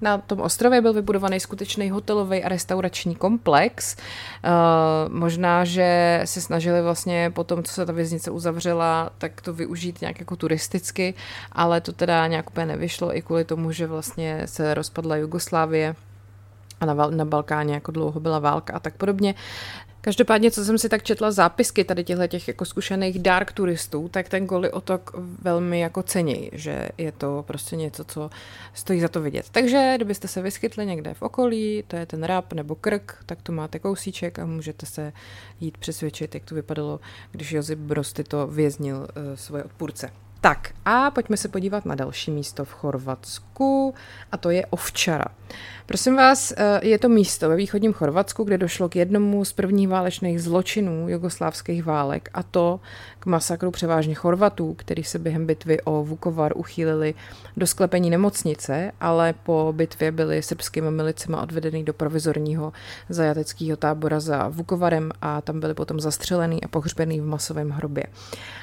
na 0.00 0.18
tom 0.18 0.40
ostrově 0.40 0.80
byl 0.80 0.92
vybudovaný 0.92 1.40
skutečný 1.40 1.90
hotelový 1.90 2.44
a 2.44 2.48
restaurační 2.48 3.14
komplex. 3.14 3.96
Uh, 3.96 5.12
možná, 5.12 5.64
že 5.64 6.20
se 6.24 6.40
snažili 6.40 6.82
vlastně 6.82 7.30
po 7.34 7.44
tom, 7.44 7.62
co 7.62 7.72
se 7.72 7.86
ta 7.86 7.92
věznice 7.92 8.30
uzavřela, 8.30 9.10
tak 9.18 9.40
to 9.40 9.52
využít 9.52 10.00
nějak 10.00 10.20
jako 10.20 10.36
turisticky, 10.36 11.14
ale 11.52 11.80
to 11.80 11.92
teda 11.92 12.26
nějak 12.26 12.50
úplně 12.50 12.66
nevyšlo 12.66 13.16
i 13.16 13.22
kvůli 13.22 13.44
tomu, 13.44 13.72
že 13.72 13.86
vlastně 13.86 14.46
se 14.46 14.74
rozpadla 14.74 15.16
Jugoslávie 15.16 15.94
a 16.80 16.86
na, 16.86 16.94
na 16.94 17.24
Balkáně 17.24 17.74
jako 17.74 17.92
dlouho 17.92 18.20
byla 18.20 18.38
válka 18.38 18.74
a 18.74 18.78
tak 18.78 18.94
podobně. 18.94 19.34
Každopádně, 20.08 20.50
co 20.50 20.64
jsem 20.64 20.78
si 20.78 20.88
tak 20.88 21.02
četla 21.02 21.30
zápisky 21.30 21.84
tady 21.84 22.04
těchto 22.04 22.26
těch 22.26 22.48
jako 22.48 22.64
zkušených 22.64 23.18
dark 23.18 23.52
turistů, 23.52 24.08
tak 24.08 24.28
ten 24.28 24.46
Goli 24.46 24.70
otok 24.70 25.10
velmi 25.42 25.80
jako 25.80 26.02
cení, 26.02 26.50
že 26.52 26.88
je 26.98 27.12
to 27.12 27.44
prostě 27.46 27.76
něco, 27.76 28.04
co 28.04 28.30
stojí 28.74 29.00
za 29.00 29.08
to 29.08 29.20
vidět. 29.20 29.46
Takže 29.50 29.92
kdybyste 29.96 30.28
se 30.28 30.42
vyskytli 30.42 30.86
někde 30.86 31.14
v 31.14 31.22
okolí, 31.22 31.84
to 31.88 31.96
je 31.96 32.06
ten 32.06 32.24
rap 32.24 32.52
nebo 32.52 32.74
krk, 32.74 33.22
tak 33.26 33.42
tu 33.42 33.52
máte 33.52 33.78
kousíček 33.78 34.38
a 34.38 34.46
můžete 34.46 34.86
se 34.86 35.12
jít 35.60 35.78
přesvědčit, 35.78 36.34
jak 36.34 36.44
to 36.44 36.54
vypadalo, 36.54 37.00
když 37.30 37.52
Josip 37.52 37.78
Broz 37.78 38.14
to 38.28 38.46
věznil 38.46 38.96
uh, 38.96 39.06
svoje 39.34 39.64
odpůrce. 39.64 40.10
Tak 40.40 40.74
a 40.84 41.10
pojďme 41.10 41.36
se 41.36 41.48
podívat 41.48 41.84
na 41.84 41.94
další 41.94 42.30
místo 42.30 42.64
v 42.64 42.72
Chorvatsku 42.72 43.94
a 44.32 44.36
to 44.36 44.50
je 44.50 44.66
Ovčara. 44.66 45.24
Prosím 45.88 46.16
vás, 46.16 46.52
eh, 46.56 46.80
je 46.82 46.98
to 46.98 47.08
místo 47.08 47.48
ve 47.48 47.56
východním 47.56 47.92
Chorvatsku, 47.92 48.44
kde 48.44 48.58
došlo 48.58 48.88
k 48.88 48.96
jednomu 48.96 49.44
z 49.44 49.52
prvních 49.52 49.88
válečných 49.88 50.42
zločinů 50.42 51.08
jugoslávských 51.08 51.84
válek 51.84 52.30
a 52.34 52.42
to 52.42 52.80
k 53.20 53.26
masakru 53.26 53.70
převážně 53.70 54.14
Chorvatů, 54.14 54.74
který 54.74 55.04
se 55.04 55.18
během 55.18 55.46
bitvy 55.46 55.80
o 55.80 56.04
Vukovar 56.04 56.52
uchýlili 56.56 57.14
do 57.56 57.66
sklepení 57.66 58.10
nemocnice, 58.10 58.92
ale 59.00 59.34
po 59.42 59.74
bitvě 59.76 60.12
byli 60.12 60.42
srbskými 60.42 60.90
milicemi 60.90 61.36
odvedeny 61.36 61.82
do 61.82 61.92
provizorního 61.92 62.72
zajateckého 63.08 63.76
tábora 63.76 64.20
za 64.20 64.48
Vukovarem 64.48 65.10
a 65.22 65.40
tam 65.40 65.60
byli 65.60 65.74
potom 65.74 66.00
zastřelený 66.00 66.64
a 66.64 66.68
pohřbený 66.68 67.20
v 67.20 67.26
masovém 67.26 67.70
hrobě. 67.70 68.04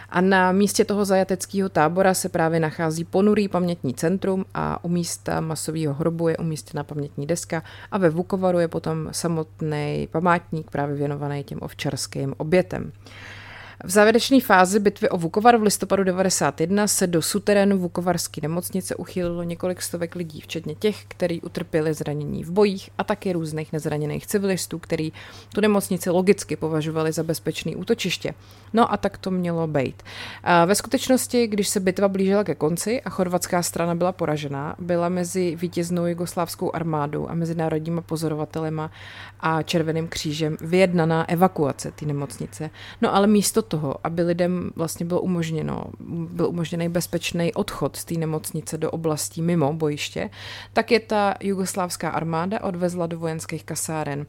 A 0.09 0.21
na 0.21 0.51
místě 0.51 0.85
toho 0.85 1.05
zajateckého 1.05 1.69
tábora 1.69 2.13
se 2.13 2.29
právě 2.29 2.59
nachází 2.59 3.03
ponurý 3.03 3.47
pamětní 3.47 3.93
centrum 3.93 4.45
a 4.53 4.83
u 4.83 4.87
místa 4.87 5.41
masového 5.41 5.93
hrobu 5.93 6.27
je 6.27 6.37
umístěna 6.37 6.83
pamětní 6.83 7.14
deska 7.17 7.63
a 7.91 7.97
ve 7.97 8.09
Vukovaru 8.09 8.59
je 8.59 8.67
potom 8.67 9.09
samotný 9.11 10.07
památník 10.11 10.71
právě 10.71 10.95
věnovaný 10.95 11.43
těm 11.43 11.59
ovčarským 11.61 12.33
obětem. 12.37 12.91
V 13.83 13.89
závěrečné 13.89 14.41
fázi 14.41 14.79
bitvy 14.79 15.09
o 15.09 15.17
Vukovar 15.17 15.57
v 15.57 15.63
listopadu 15.63 16.03
91 16.03 16.87
se 16.87 17.07
do 17.07 17.21
suterénu 17.21 17.77
Vukovarské 17.77 18.41
nemocnice 18.41 18.95
uchýlilo 18.95 19.43
několik 19.43 19.81
stovek 19.81 20.15
lidí, 20.15 20.41
včetně 20.41 20.75
těch, 20.75 21.05
kteří 21.07 21.41
utrpěli 21.41 21.93
zranění 21.93 22.43
v 22.43 22.51
bojích 22.51 22.89
a 22.97 23.03
taky 23.03 23.33
různých 23.33 23.73
nezraněných 23.73 24.27
civilistů, 24.27 24.79
kteří 24.79 25.13
tu 25.53 25.61
nemocnici 25.61 26.09
logicky 26.09 26.55
považovali 26.55 27.11
za 27.11 27.23
bezpečný 27.23 27.75
útočiště. 27.75 28.33
No 28.73 28.93
a 28.93 28.97
tak 28.97 29.17
to 29.17 29.31
mělo 29.31 29.67
být. 29.67 30.03
A 30.43 30.65
ve 30.65 30.75
skutečnosti, 30.75 31.47
když 31.47 31.67
se 31.67 31.79
bitva 31.79 32.07
blížila 32.07 32.43
ke 32.43 32.55
konci 32.55 33.01
a 33.01 33.09
chorvatská 33.09 33.63
strana 33.63 33.95
byla 33.95 34.11
poražená, 34.11 34.75
byla 34.79 35.09
mezi 35.09 35.55
vítěznou 35.55 36.05
jugoslávskou 36.05 36.75
armádou 36.75 37.29
a 37.29 37.33
mezinárodníma 37.33 38.01
pozorovatelema 38.01 38.91
a 39.39 39.63
Červeným 39.63 40.07
křížem 40.07 40.57
vyjednaná 40.61 41.29
evakuace 41.29 41.91
té 41.91 42.05
nemocnice. 42.05 42.69
No 43.01 43.15
ale 43.15 43.27
místo 43.27 43.64
toho, 43.67 43.95
aby 44.03 44.21
lidem 44.21 44.71
vlastně 44.75 45.05
bylo 45.05 45.21
umožněno, 45.21 45.83
byl 46.09 46.47
umožněný 46.49 46.89
bezpečný 46.89 47.53
odchod 47.53 47.95
z 47.95 48.05
té 48.05 48.15
nemocnice 48.15 48.77
do 48.77 48.91
oblastí 48.91 49.41
mimo 49.41 49.73
bojiště, 49.73 50.29
tak 50.73 50.91
je 50.91 50.99
ta 50.99 51.33
jugoslávská 51.41 52.09
armáda 52.09 52.63
odvezla 52.63 53.07
do 53.07 53.19
vojenských 53.19 53.63
kasáren. 53.63 54.25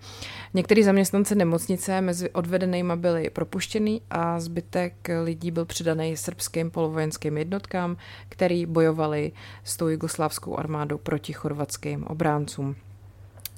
Některý 0.54 0.82
zaměstnanci 0.82 1.34
nemocnice 1.34 2.00
mezi 2.00 2.30
odvedenýma 2.30 2.96
byli 2.96 3.30
propuštěný 3.30 4.02
a 4.10 4.40
zbytek 4.40 4.94
lidí 5.24 5.50
byl 5.50 5.64
přidaný 5.64 6.16
srbským 6.16 6.70
polovojenským 6.70 7.38
jednotkám, 7.38 7.96
který 8.28 8.66
bojovali 8.66 9.32
s 9.64 9.76
tou 9.76 9.88
jugoslávskou 9.88 10.56
armádou 10.56 10.98
proti 10.98 11.32
chorvatským 11.32 12.04
obráncům. 12.04 12.76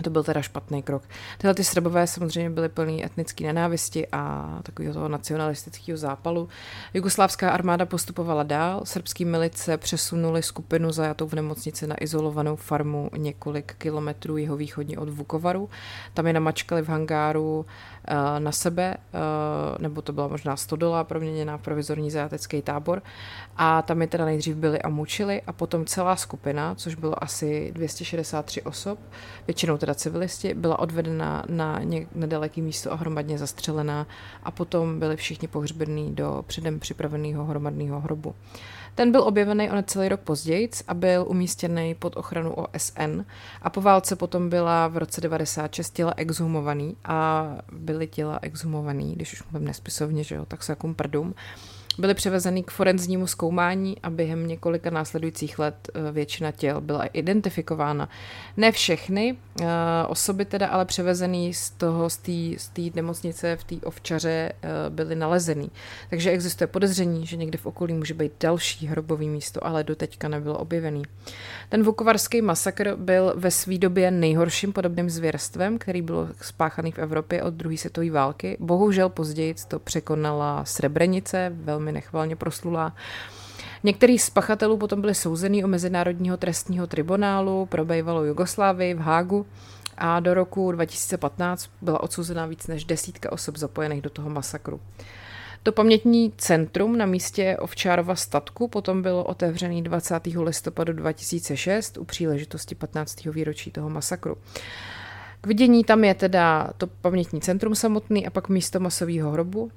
To 0.02 0.10
byl 0.10 0.24
teda 0.24 0.42
špatný 0.42 0.82
krok. 0.82 1.02
Tyhle 1.38 1.54
ty 1.54 1.64
Srbové 1.64 2.06
samozřejmě 2.06 2.50
byly 2.50 2.68
plný 2.68 3.04
etnické 3.04 3.44
nenávisti 3.44 4.06
a 4.12 4.48
takového 4.62 4.94
toho 4.94 5.08
nacionalistického 5.08 5.98
zápalu. 5.98 6.48
Jugoslávská 6.94 7.50
armáda 7.50 7.86
postupovala 7.86 8.42
dál, 8.42 8.80
srbský 8.84 9.24
milice 9.24 9.76
přesunuli 9.76 10.42
skupinu 10.42 10.92
zajatou 10.92 11.28
v 11.28 11.32
nemocnici 11.32 11.86
na 11.86 12.02
izolovanou 12.02 12.56
farmu 12.56 13.10
několik 13.16 13.74
kilometrů 13.74 14.36
jeho 14.36 14.56
východně 14.56 14.98
od 14.98 15.08
Vukovaru. 15.08 15.70
Tam 16.14 16.26
je 16.26 16.32
namačkali 16.32 16.82
v 16.82 16.88
hangáru 16.88 17.66
Eh, 18.10 18.40
na 18.40 18.52
sebe, 18.52 18.96
eh, 18.96 19.78
nebo 19.78 20.02
to 20.02 20.12
byla 20.12 20.28
možná 20.28 20.56
stodola 20.56 21.04
proměněná 21.04 21.56
v 21.58 21.62
provizorní 21.62 22.10
zajatecký 22.10 22.62
tábor 22.62 23.02
a 23.56 23.82
tam 23.82 24.00
je 24.00 24.06
teda 24.08 24.24
nejdřív 24.24 24.56
byli 24.56 24.82
a 24.82 24.88
mučili 24.88 25.42
a 25.42 25.52
potom 25.52 25.84
celá 25.84 26.16
skupina, 26.16 26.74
což 26.74 26.94
bylo 26.94 27.24
asi 27.24 27.70
263 27.74 28.62
osob, 28.62 28.98
většinou 29.46 29.78
teda 29.78 29.87
civilisti, 29.94 30.54
byla 30.54 30.78
odvedena 30.78 31.44
na 31.48 31.80
nedaleký 32.14 32.62
místo 32.62 32.92
a 32.92 32.96
hromadně 32.96 33.38
zastřelená 33.38 34.06
a 34.42 34.50
potom 34.50 34.98
byli 34.98 35.16
všichni 35.16 35.48
pohřbení 35.48 36.14
do 36.14 36.44
předem 36.46 36.80
připraveného 36.80 37.44
hromadného 37.44 38.00
hrobu. 38.00 38.34
Ten 38.94 39.12
byl 39.12 39.22
objevený 39.22 39.70
o 39.70 39.82
celý 39.82 40.08
rok 40.08 40.20
později 40.20 40.70
a 40.88 40.94
byl 40.94 41.24
umístěný 41.28 41.94
pod 41.94 42.16
ochranu 42.16 42.54
OSN 42.54 43.24
a 43.62 43.70
po 43.70 43.80
válce 43.80 44.16
potom 44.16 44.48
byla 44.48 44.88
v 44.88 44.96
roce 44.96 45.20
96 45.20 45.90
těla 45.90 46.14
exhumovaný 46.16 46.96
a 47.04 47.48
byly 47.72 48.06
těla 48.06 48.38
exhumovaný, 48.42 49.14
když 49.14 49.32
už 49.32 49.42
mluvím 49.50 49.68
nespisovně, 49.68 50.24
že 50.24 50.34
jo, 50.34 50.44
tak 50.46 50.62
se 50.62 50.72
jakým 50.72 50.94
prdům 50.94 51.34
byly 51.98 52.14
převezeny 52.14 52.62
k 52.62 52.70
forenznímu 52.70 53.26
zkoumání 53.26 53.96
a 54.02 54.10
během 54.10 54.46
několika 54.46 54.90
následujících 54.90 55.58
let 55.58 55.88
eh, 55.94 56.12
většina 56.12 56.52
těl 56.52 56.80
byla 56.80 57.04
identifikována. 57.04 58.08
Ne 58.56 58.72
všechny 58.72 59.36
eh, 59.60 59.66
osoby 60.08 60.44
teda 60.44 60.66
ale 60.66 60.84
převezený 60.84 61.54
z 61.54 61.70
toho, 61.70 62.10
z 62.10 62.18
té 62.72 62.82
nemocnice 62.94 63.56
v 63.56 63.64
té 63.64 63.86
ovčaře 63.86 64.52
eh, 64.62 64.68
byly 64.90 65.16
nalezeny. 65.16 65.70
Takže 66.10 66.30
existuje 66.30 66.68
podezření, 66.68 67.26
že 67.26 67.36
někde 67.36 67.58
v 67.58 67.66
okolí 67.66 67.94
může 67.94 68.14
být 68.14 68.32
další 68.40 68.86
hrobový 68.86 69.28
místo, 69.28 69.66
ale 69.66 69.84
doteďka 69.84 70.28
nebylo 70.28 70.58
objevený. 70.58 71.02
Ten 71.68 71.82
vukovarský 71.82 72.42
masakr 72.42 72.96
byl 72.96 73.32
ve 73.36 73.50
své 73.50 73.78
době 73.78 74.10
nejhorším 74.10 74.72
podobným 74.72 75.10
zvěrstvem, 75.10 75.78
který 75.78 76.02
byl 76.02 76.28
spáchaný 76.40 76.92
v 76.92 76.98
Evropě 76.98 77.42
od 77.42 77.54
druhé 77.54 77.76
světové 77.76 78.10
války. 78.10 78.56
Bohužel 78.60 79.08
později 79.08 79.54
to 79.68 79.78
překonala 79.78 80.64
Srebrenice, 80.64 81.52
velmi 81.54 81.87
velmi 81.88 81.92
nechvalně 81.92 82.36
proslulá. 82.36 82.92
Některý 83.82 84.18
z 84.18 84.30
pachatelů 84.30 84.76
potom 84.76 85.00
byli 85.00 85.14
souzený 85.14 85.64
o 85.64 85.68
Mezinárodního 85.68 86.36
trestního 86.36 86.86
tribunálu 86.86 87.66
pro 87.66 87.84
bývalou 87.84 88.24
Jugoslávii 88.24 88.94
v 88.94 88.98
Hágu 88.98 89.46
a 89.98 90.20
do 90.20 90.34
roku 90.34 90.72
2015 90.72 91.70
byla 91.82 92.02
odsouzená 92.02 92.46
víc 92.46 92.66
než 92.66 92.84
desítka 92.84 93.32
osob 93.32 93.56
zapojených 93.56 94.02
do 94.02 94.10
toho 94.10 94.30
masakru. 94.30 94.80
To 95.62 95.72
pamětní 95.72 96.32
centrum 96.36 96.98
na 96.98 97.06
místě 97.06 97.56
Ovčárova 97.60 98.14
statku 98.16 98.68
potom 98.68 99.02
bylo 99.02 99.24
otevřený 99.24 99.82
20. 99.82 100.26
listopadu 100.26 100.92
2006 100.92 101.98
u 101.98 102.04
příležitosti 102.04 102.74
15. 102.74 103.24
výročí 103.24 103.70
toho 103.70 103.90
masakru. 103.90 104.36
K 105.40 105.46
vidění 105.46 105.84
tam 105.84 106.04
je 106.04 106.14
teda 106.14 106.70
to 106.76 106.86
pamětní 106.86 107.40
centrum 107.40 107.74
samotný 107.74 108.26
a 108.26 108.30
pak 108.30 108.48
místo 108.48 108.80
masového 108.80 109.30
hrobu. 109.30 109.70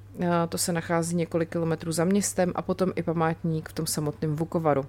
To 0.48 0.58
se 0.58 0.72
nachází 0.72 1.16
několik 1.16 1.48
kilometrů 1.48 1.92
za 1.92 2.04
městem 2.04 2.52
a 2.54 2.62
potom 2.62 2.92
i 2.96 3.02
památník 3.02 3.68
v 3.68 3.72
tom 3.72 3.86
samotném 3.86 4.36
Vukovaru. 4.36 4.86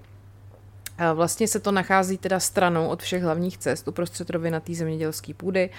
Vlastně 1.13 1.47
se 1.47 1.59
to 1.59 1.71
nachází 1.71 2.17
teda 2.17 2.39
stranou 2.39 2.87
od 2.87 3.01
všech 3.01 3.23
hlavních 3.23 3.57
cest 3.57 3.87
uprostřed 3.87 4.29
rovinatý 4.29 4.75
zemědělský 4.75 5.33
půdy. 5.33 5.69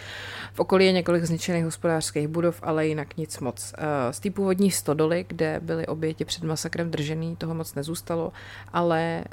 V 0.53 0.61
okolí 0.61 0.87
je 0.87 0.93
několik 0.93 1.25
zničených 1.25 1.65
hospodářských 1.65 2.29
budov, 2.29 2.61
ale 2.63 2.87
jinak 2.87 3.17
nic 3.17 3.39
moc. 3.39 3.75
Z 4.11 4.21
té 4.21 4.31
původní 4.31 4.71
stodoly, 4.71 5.25
kde 5.29 5.61
byly 5.63 5.87
oběti 5.87 6.25
před 6.25 6.45
masakrem 6.45 6.91
držený, 6.91 7.37
toho 7.37 7.55
moc 7.55 7.75
nezůstalo, 7.75 8.33
ale 8.73 9.25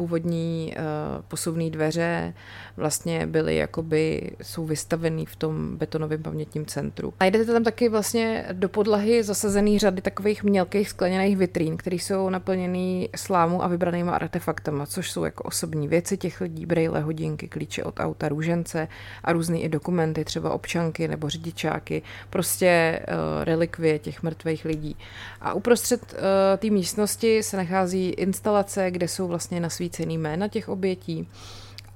původní 0.00 0.74
uh, 0.76 1.22
posuvné 1.28 1.70
dveře 1.70 2.34
vlastně 2.76 3.26
byly 3.26 3.56
jakoby, 3.56 4.30
jsou 4.42 4.64
vystavený 4.64 5.26
v 5.26 5.36
tom 5.36 5.76
betonovém 5.76 6.22
pamětním 6.22 6.66
centru. 6.66 7.12
Najdete 7.20 7.52
tam 7.52 7.64
taky 7.64 7.88
vlastně 7.88 8.44
do 8.52 8.68
podlahy 8.68 9.22
zasazený 9.22 9.78
řady 9.78 10.02
takových 10.02 10.44
mělkých 10.44 10.88
skleněných 10.88 11.36
vitrín, 11.36 11.76
které 11.76 11.96
jsou 11.96 12.30
naplněný 12.30 13.08
slámu 13.16 13.64
a 13.64 13.68
vybranýma 13.68 14.12
artefaktama, 14.14 14.86
což 14.86 15.10
jsou 15.10 15.24
jako 15.24 15.44
osobní 15.44 15.88
věci 15.88 16.16
těch 16.16 16.40
lidí, 16.40 16.66
brejle, 16.66 17.00
hodinky, 17.00 17.48
klíče 17.48 17.84
od 17.84 18.00
auta, 18.00 18.28
růžence 18.28 18.88
a 19.24 19.32
různé 19.32 19.58
i 19.58 19.68
dokumenty, 19.68 20.24
třeba 20.24 20.50
občanky 20.50 21.08
nebo 21.08 21.28
řidičáky, 21.28 22.02
prostě 22.30 23.00
uh, 23.08 23.44
relikvie 23.44 23.98
těch 23.98 24.22
mrtvých 24.22 24.64
lidí. 24.64 24.96
A 25.40 25.52
uprostřed 25.52 26.12
uh, 26.12 26.18
té 26.58 26.70
místnosti 26.70 27.42
se 27.42 27.56
nachází 27.56 28.08
instalace, 28.08 28.90
kde 28.90 29.08
jsou 29.08 29.28
vlastně 29.28 29.60
nasvícené 29.60 29.89
cený 29.90 30.18
jména 30.18 30.48
těch 30.48 30.68
obětí. 30.68 31.28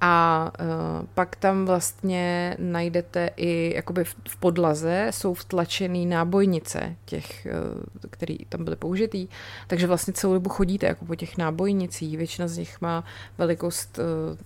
A 0.01 0.51
uh, 0.59 1.07
pak 1.13 1.35
tam 1.35 1.65
vlastně 1.65 2.55
najdete 2.59 3.29
i 3.35 3.73
jakoby 3.75 4.03
v, 4.03 4.15
v 4.29 4.37
podlaze 4.37 5.07
jsou 5.11 5.33
vtlačený 5.33 6.05
nábojnice 6.05 6.95
těch, 7.05 7.47
uh, 7.47 7.83
který 8.09 8.37
tam 8.49 8.63
byly 8.63 8.75
použitý, 8.75 9.27
takže 9.67 9.87
vlastně 9.87 10.13
celou 10.13 10.33
dobu 10.33 10.49
chodíte 10.49 10.85
jako 10.85 11.05
po 11.05 11.15
těch 11.15 11.37
nábojnicích. 11.37 12.17
Většina 12.17 12.47
z 12.47 12.57
nich 12.57 12.81
má 12.81 13.03
velikost 13.37 13.99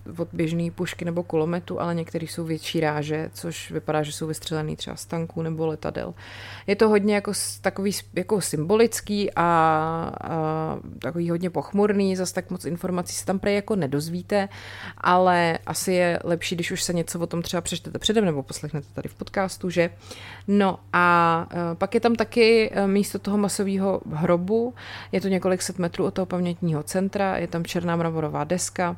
uh, 0.08 0.20
od 0.20 0.28
běžné 0.32 0.70
pušky 0.70 1.04
nebo 1.04 1.22
kulometu, 1.22 1.80
ale 1.80 1.94
některý 1.94 2.26
jsou 2.26 2.44
větší 2.44 2.80
ráže, 2.80 3.30
což 3.34 3.70
vypadá, 3.70 4.02
že 4.02 4.12
jsou 4.12 4.26
vystřelený 4.26 4.76
třeba 4.76 4.96
z 4.96 5.06
tanků 5.06 5.42
nebo 5.42 5.66
letadel. 5.66 6.14
Je 6.66 6.76
to 6.76 6.88
hodně 6.88 7.14
jako 7.14 7.32
takový 7.60 7.92
jako 8.14 8.40
symbolický 8.40 9.30
a, 9.30 9.42
a 10.20 10.78
takový 10.98 11.30
hodně 11.30 11.50
pochmurný, 11.50 12.16
zase 12.16 12.34
tak 12.34 12.50
moc 12.50 12.64
informací 12.64 13.14
se 13.14 13.26
tam 13.26 13.38
prej 13.38 13.54
jako 13.54 13.76
nedozvíte, 13.76 14.48
ale 14.98 15.39
asi 15.66 15.92
je 15.92 16.18
lepší, 16.24 16.54
když 16.54 16.70
už 16.70 16.82
se 16.82 16.92
něco 16.92 17.18
o 17.18 17.26
tom 17.26 17.42
třeba 17.42 17.60
přečtete 17.60 17.98
předem 17.98 18.24
nebo 18.24 18.42
poslechnete 18.42 18.86
tady 18.94 19.08
v 19.08 19.14
podcastu, 19.14 19.70
že? 19.70 19.90
No 20.48 20.78
a 20.92 21.46
e, 21.50 21.74
pak 21.74 21.94
je 21.94 22.00
tam 22.00 22.14
taky 22.14 22.70
e, 22.72 22.86
místo 22.86 23.18
toho 23.18 23.38
masového 23.38 24.00
hrobu, 24.12 24.74
je 25.12 25.20
to 25.20 25.28
několik 25.28 25.62
set 25.62 25.78
metrů 25.78 26.04
od 26.04 26.14
toho 26.14 26.26
pamětního 26.26 26.82
centra, 26.82 27.36
je 27.36 27.46
tam 27.46 27.64
černá 27.64 27.96
mravorová 27.96 28.44
deska, 28.44 28.96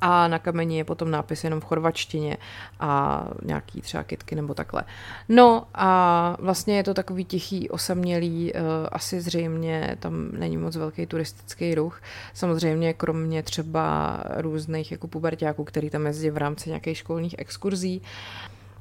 a 0.00 0.28
na 0.28 0.38
kameni 0.38 0.76
je 0.76 0.84
potom 0.84 1.10
nápis 1.10 1.44
jenom 1.44 1.60
v 1.60 1.64
chorvačtině 1.64 2.36
a 2.80 3.24
nějaký 3.42 3.80
třeba 3.80 4.02
kitky 4.02 4.34
nebo 4.34 4.54
takhle. 4.54 4.84
No 5.28 5.66
a 5.74 6.36
vlastně 6.40 6.76
je 6.76 6.84
to 6.84 6.94
takový 6.94 7.24
tichý, 7.24 7.70
osamělý, 7.70 8.52
uh, 8.52 8.60
asi 8.92 9.20
zřejmě 9.20 9.96
tam 10.00 10.28
není 10.32 10.56
moc 10.56 10.76
velký 10.76 11.06
turistický 11.06 11.74
ruch. 11.74 12.02
Samozřejmě 12.34 12.94
kromě 12.94 13.42
třeba 13.42 14.20
různých 14.36 14.92
jako 14.92 15.08
pubertáků, 15.08 15.64
který 15.64 15.90
tam 15.90 16.06
jezdí 16.06 16.30
v 16.30 16.36
rámci 16.36 16.68
nějakých 16.68 16.98
školních 16.98 17.34
exkurzí. 17.38 18.02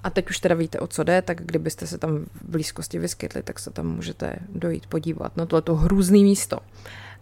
A 0.04 0.10
teď 0.10 0.30
už 0.30 0.40
teda 0.40 0.56
víte, 0.56 0.80
o 0.80 0.88
co 0.88 1.04
jde, 1.04 1.22
tak 1.22 1.42
kdybyste 1.42 1.88
se 1.88 1.98
tam 1.98 2.18
v 2.18 2.50
blízkosti 2.50 3.00
vyskytli, 3.00 3.44
tak 3.44 3.60
se 3.60 3.72
tam 3.72 3.88
můžete 3.88 4.36
dojít 4.50 4.88
podívat 4.88 5.38
na 5.38 5.46
tohleto 5.46 5.76
hrůzný 5.76 6.24
místo. 6.24 6.60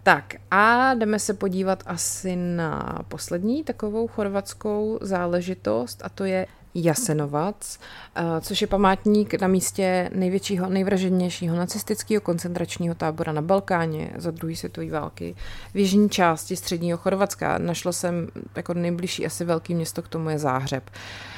Tak 0.07 0.35
a 0.51 0.93
jdeme 0.93 1.19
se 1.19 1.33
podívat 1.33 1.83
asi 1.85 2.35
na 2.35 2.99
poslední 3.07 3.63
takovou 3.63 4.07
chorvatskou 4.07 4.99
záležitost 5.01 6.01
a 6.05 6.09
to 6.09 6.23
je 6.23 6.47
Jasenovac, 6.75 7.79
eh, 8.15 8.21
což 8.41 8.61
je 8.61 8.67
památník 8.67 9.41
na 9.41 9.47
místě 9.47 10.09
největšího, 10.15 10.69
nejvraženějšího 10.69 11.55
nacistického 11.55 12.21
koncentračního 12.21 12.95
tábora 12.95 13.31
na 13.31 13.41
Balkáně 13.41 14.13
za 14.17 14.31
druhé 14.31 14.55
světové 14.55 14.91
války 14.91 15.35
v 15.73 15.77
jižní 15.77 16.09
části 16.09 16.55
středního 16.55 16.97
Chorvatska. 16.97 17.57
Našla 17.57 17.91
jsem 17.91 18.27
jako 18.55 18.73
nejbližší 18.73 19.25
asi 19.25 19.45
velký 19.45 19.75
město 19.75 20.01
k 20.01 20.07
tomu 20.07 20.29
je 20.29 20.39
Záhřeb. 20.39 20.83
Eh, 20.89 21.36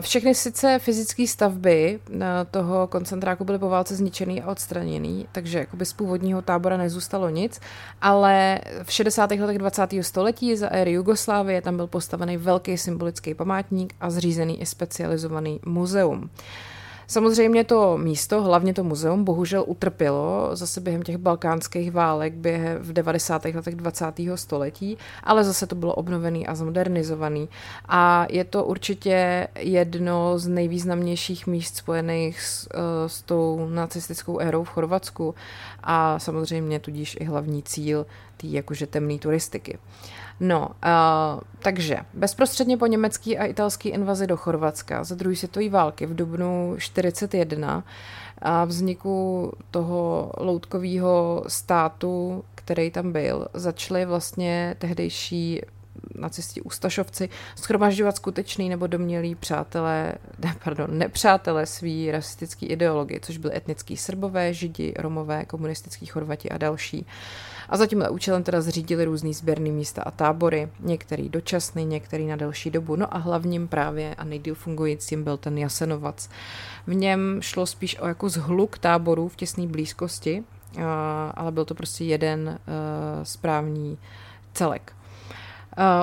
všechny 0.00 0.34
sice 0.34 0.78
fyzické 0.78 1.26
stavby 1.26 2.00
eh, 2.10 2.20
toho 2.50 2.86
koncentráku 2.86 3.44
byly 3.44 3.58
po 3.58 3.68
válce 3.68 3.96
zničený 3.96 4.42
a 4.42 4.50
odstraněný, 4.50 5.26
takže 5.32 5.58
jakoby 5.58 5.86
z 5.86 5.92
původního 5.92 6.42
tábora 6.42 6.76
nezůstalo 6.76 7.28
nic, 7.28 7.60
ale 8.00 8.60
v 8.82 8.92
60. 8.92 9.30
letech 9.30 9.58
20. 9.58 9.90
století 10.00 10.56
za 10.56 10.68
éry 10.68 10.92
Jugoslávie 10.92 11.62
tam 11.62 11.76
byl 11.76 11.86
postavený 11.86 12.36
velký 12.36 12.78
symbolický 12.78 13.34
památník 13.34 13.94
a 14.00 14.10
zřízený 14.10 14.60
i 14.60 14.66
specializovaný 14.66 15.60
muzeum. 15.66 16.30
Samozřejmě 17.12 17.64
to 17.64 17.98
místo, 17.98 18.42
hlavně 18.42 18.74
to 18.74 18.84
muzeum, 18.84 19.24
bohužel 19.24 19.64
utrpělo 19.66 20.50
zase 20.52 20.80
během 20.80 21.02
těch 21.02 21.16
balkánských 21.16 21.92
válek 21.92 22.34
během 22.34 22.78
v 22.78 22.92
90. 22.92 23.44
letech 23.44 23.76
20. 23.76 24.06
století, 24.34 24.98
ale 25.24 25.44
zase 25.44 25.66
to 25.66 25.74
bylo 25.74 25.94
obnovený 25.94 26.46
a 26.46 26.54
zmodernizovaný. 26.54 27.48
A 27.88 28.26
je 28.30 28.44
to 28.44 28.64
určitě 28.64 29.48
jedno 29.58 30.38
z 30.38 30.48
nejvýznamnějších 30.48 31.46
míst 31.46 31.76
spojených 31.76 32.42
s, 32.42 32.68
eh, 32.74 33.08
s 33.08 33.22
tou 33.22 33.68
nacistickou 33.70 34.38
érou 34.38 34.64
v 34.64 34.68
Chorvatsku 34.68 35.34
a 35.82 36.18
samozřejmě 36.18 36.80
tudíž 36.80 37.16
i 37.20 37.24
hlavní 37.24 37.62
cíl 37.62 38.06
té 38.36 38.46
jakože 38.46 38.86
temné 38.86 39.18
turistiky. 39.18 39.78
No, 40.44 40.68
uh, 40.68 41.40
takže 41.58 41.96
bezprostředně 42.14 42.76
po 42.76 42.86
německé 42.86 43.38
a 43.38 43.44
italské 43.44 43.88
invazi 43.88 44.26
do 44.26 44.36
Chorvatska 44.36 45.04
za 45.04 45.14
druhé 45.14 45.36
světové 45.36 45.68
války 45.68 46.06
v 46.06 46.16
dubnu 46.16 46.74
41 46.78 47.84
a 48.38 48.64
vzniku 48.64 49.52
toho 49.70 50.32
loutkového 50.38 51.44
státu, 51.48 52.44
který 52.54 52.90
tam 52.90 53.12
byl, 53.12 53.46
začaly 53.54 54.04
vlastně 54.04 54.74
tehdejší 54.78 55.60
nacisti 56.14 56.60
Ustašovci 56.60 57.28
schromažďovat 57.56 58.16
skutečný 58.16 58.68
nebo 58.68 58.86
domělý 58.86 59.34
přátelé, 59.34 60.14
ne, 60.38 60.56
pardon, 60.64 60.98
nepřátelé 60.98 61.66
svý 61.66 62.10
rasistický 62.10 62.66
ideologie, 62.66 63.20
což 63.22 63.38
byly 63.38 63.56
etnický 63.56 63.96
Srbové, 63.96 64.54
Židi, 64.54 64.94
Romové, 64.98 65.44
komunistický 65.44 66.06
Chorvati 66.06 66.50
a 66.50 66.58
další. 66.58 67.06
A 67.72 67.76
za 67.76 67.86
tímhle 67.86 68.10
účelem 68.10 68.42
teda 68.42 68.60
zřídili 68.60 69.04
různý 69.04 69.34
sběrný 69.34 69.70
místa 69.70 70.02
a 70.02 70.10
tábory, 70.10 70.68
některý 70.80 71.28
dočasný, 71.28 71.84
některý 71.84 72.26
na 72.26 72.36
delší 72.36 72.70
dobu. 72.70 72.96
No 72.96 73.14
a 73.14 73.18
hlavním 73.18 73.68
právě 73.68 74.14
a 74.14 74.24
nejdíl 74.24 74.54
fungujícím 74.54 75.24
byl 75.24 75.36
ten 75.36 75.58
Jasenovac. 75.58 76.28
V 76.86 76.94
něm 76.94 77.38
šlo 77.40 77.66
spíš 77.66 78.00
o 78.00 78.06
jako 78.06 78.28
zhluk 78.28 78.78
táborů 78.78 79.28
v 79.28 79.36
těsné 79.36 79.66
blízkosti, 79.66 80.44
ale 81.34 81.52
byl 81.52 81.64
to 81.64 81.74
prostě 81.74 82.04
jeden 82.04 82.58
správný 83.22 83.98
celek. 84.54 84.92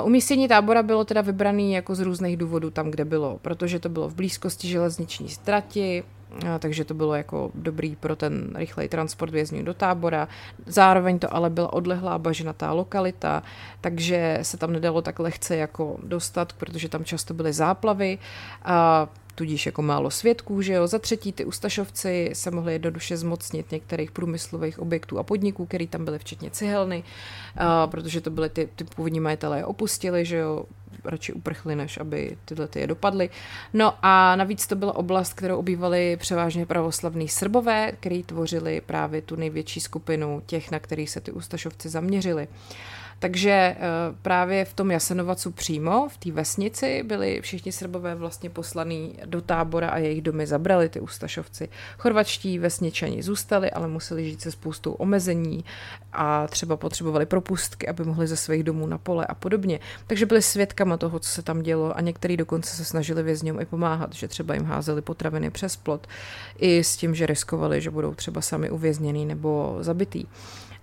Uh, 0.01 0.08
umístění 0.08 0.47
tábora 0.47 0.84
bylo 0.84 1.05
teda 1.05 1.21
vybraný 1.21 1.73
jako 1.73 1.95
z 1.95 1.99
různých 1.99 2.38
důvodů 2.38 2.69
tam, 2.69 2.91
kde 2.91 3.05
bylo, 3.05 3.39
protože 3.41 3.79
to 3.79 3.89
bylo 3.89 4.10
v 4.10 4.15
blízkosti 4.15 4.67
železniční 4.67 5.29
strati, 5.29 6.03
takže 6.59 6.85
to 6.85 6.93
bylo 6.93 7.15
jako 7.15 7.51
dobrý 7.55 7.95
pro 7.95 8.15
ten 8.15 8.55
rychlej 8.55 8.89
transport 8.89 9.31
vězňů 9.31 9.63
do 9.63 9.73
tábora. 9.73 10.27
Zároveň 10.65 11.19
to 11.19 11.35
ale 11.35 11.49
byla 11.49 11.73
odlehlá 11.73 12.17
bažinatá 12.17 12.71
lokalita, 12.71 13.43
takže 13.81 14.39
se 14.41 14.57
tam 14.57 14.73
nedalo 14.73 15.01
tak 15.01 15.19
lehce 15.19 15.55
jako 15.57 15.97
dostat, 16.03 16.53
protože 16.53 16.89
tam 16.89 17.05
často 17.05 17.33
byly 17.33 17.53
záplavy. 17.53 18.17
A 18.63 19.07
tudíž 19.39 19.65
jako 19.65 19.82
málo 19.82 20.12
svědků, 20.12 20.62
že 20.62 20.73
jo. 20.73 20.88
Za 20.88 20.99
třetí 20.99 21.34
ty 21.34 21.45
Ustašovci 21.45 22.30
se 22.34 22.52
mohli 22.52 22.73
jednoduše 22.73 23.17
zmocnit 23.17 23.71
některých 23.71 24.12
průmyslových 24.12 24.80
objektů 24.80 25.19
a 25.19 25.23
podniků, 25.23 25.65
které 25.65 25.88
tam 25.88 26.06
byly, 26.06 26.19
včetně 26.19 26.52
cihelny, 26.52 27.04
a, 27.58 27.88
protože 27.88 28.21
to 28.21 28.30
byly 28.30 28.49
ty, 28.49 28.69
ty 28.75 28.84
původní 28.84 29.19
majitelé 29.19 29.65
opustili, 29.65 30.25
že 30.25 30.38
jo, 30.38 30.65
radši 31.06 31.34
uprchli, 31.34 31.75
než 31.75 31.97
aby 31.97 32.38
tyhle 32.45 32.67
ty 32.67 32.80
je 32.80 32.88
dopadly. 32.88 33.30
No 33.73 33.93
a 34.02 34.36
navíc 34.36 34.67
to 34.67 34.75
byla 34.75 34.95
oblast, 34.95 35.34
kterou 35.34 35.58
obývali 35.58 36.17
převážně 36.17 36.65
pravoslavní 36.65 37.28
Srbové, 37.28 37.91
který 37.91 38.23
tvořili 38.23 38.82
právě 38.82 39.21
tu 39.21 39.36
největší 39.36 39.80
skupinu 39.80 40.43
těch, 40.45 40.71
na 40.71 40.80
kterých 40.80 41.10
se 41.10 41.21
ty 41.21 41.32
Ustašovci 41.32 41.89
zaměřili. 41.89 42.47
Takže 43.19 43.51
eh, 43.51 43.77
právě 44.21 44.65
v 44.65 44.73
tom 44.73 44.91
Jasenovacu 44.91 45.51
přímo, 45.51 46.10
v 46.10 46.17
té 46.17 46.32
vesnici, 46.32 47.03
byli 47.03 47.41
všichni 47.41 47.71
Srbové 47.71 48.15
vlastně 48.15 48.49
poslaní 48.49 49.15
do 49.25 49.41
tábora 49.41 49.89
a 49.89 49.97
jejich 49.97 50.21
domy 50.21 50.47
zabrali 50.47 50.89
ty 50.89 50.99
Ustašovci. 50.99 51.69
Chorvačtí 51.97 52.60
vesničani 52.60 53.23
zůstali, 53.23 53.71
ale 53.71 53.88
museli 53.88 54.29
žít 54.29 54.41
se 54.41 54.51
spoustou 54.51 54.91
omezení 54.91 55.65
a 56.13 56.47
třeba 56.47 56.77
potřebovali 56.77 57.25
propustky, 57.25 57.88
aby 57.88 58.03
mohli 58.03 58.27
ze 58.27 58.38
svých 58.38 58.63
domů 58.63 58.88
na 58.88 58.97
pole 58.97 59.25
a 59.25 59.36
podobně. 59.36 59.79
Takže 60.08 60.25
byli 60.25 60.41
svědkama 60.41 60.97
toho, 60.97 61.19
co 61.19 61.29
se 61.29 61.41
tam 61.41 61.62
dělo 61.62 61.97
a 61.97 62.01
některý 62.01 62.38
dokonce 62.38 62.75
se 62.75 62.86
snažili 62.86 63.23
vězňům 63.23 63.60
i 63.60 63.65
pomáhat, 63.65 64.13
že 64.13 64.27
třeba 64.27 64.53
jim 64.53 64.65
házeli 64.65 65.01
potraviny 65.01 65.49
přes 65.51 65.75
plot 65.75 66.08
i 66.58 66.84
s 66.84 66.97
tím, 66.97 67.15
že 67.15 67.25
riskovali, 67.25 67.82
že 67.82 67.89
budou 67.89 68.15
třeba 68.15 68.41
sami 68.41 68.69
uvězněný 68.69 69.25
nebo 69.25 69.77
zabitý. 69.82 70.25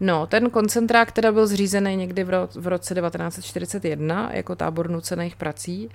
No, 0.01 0.27
ten 0.27 0.51
koncentrák 0.51 1.13
teda 1.13 1.33
byl 1.33 1.47
zřízený 1.47 1.97
někdy 1.97 2.25
v, 2.25 2.29
ro- 2.29 2.49
v 2.55 2.67
roce 2.67 2.95
1941 2.95 4.31
jako 4.33 4.57
tábor 4.57 4.91
nucených 4.91 5.37
prací. 5.37 5.91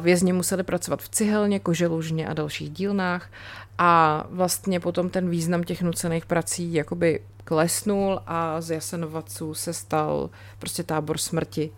Vězni 0.00 0.32
museli 0.32 0.62
pracovat 0.62 1.02
v 1.02 1.08
cihelně, 1.08 1.60
koželužně 1.60 2.28
a 2.28 2.34
dalších 2.34 2.70
dílnách 2.70 3.30
a 3.78 4.24
vlastně 4.30 4.80
potom 4.80 5.10
ten 5.10 5.30
význam 5.30 5.64
těch 5.64 5.82
nucených 5.82 6.26
prací 6.26 6.74
jakoby 6.74 7.20
klesnul 7.44 8.20
a 8.26 8.60
z 8.60 8.70
Jasenovaců 8.70 9.54
se 9.54 9.72
stal 9.72 10.30
prostě 10.58 10.82
tábor 10.82 11.18
smrti. 11.18 11.70
Uh, 11.70 11.76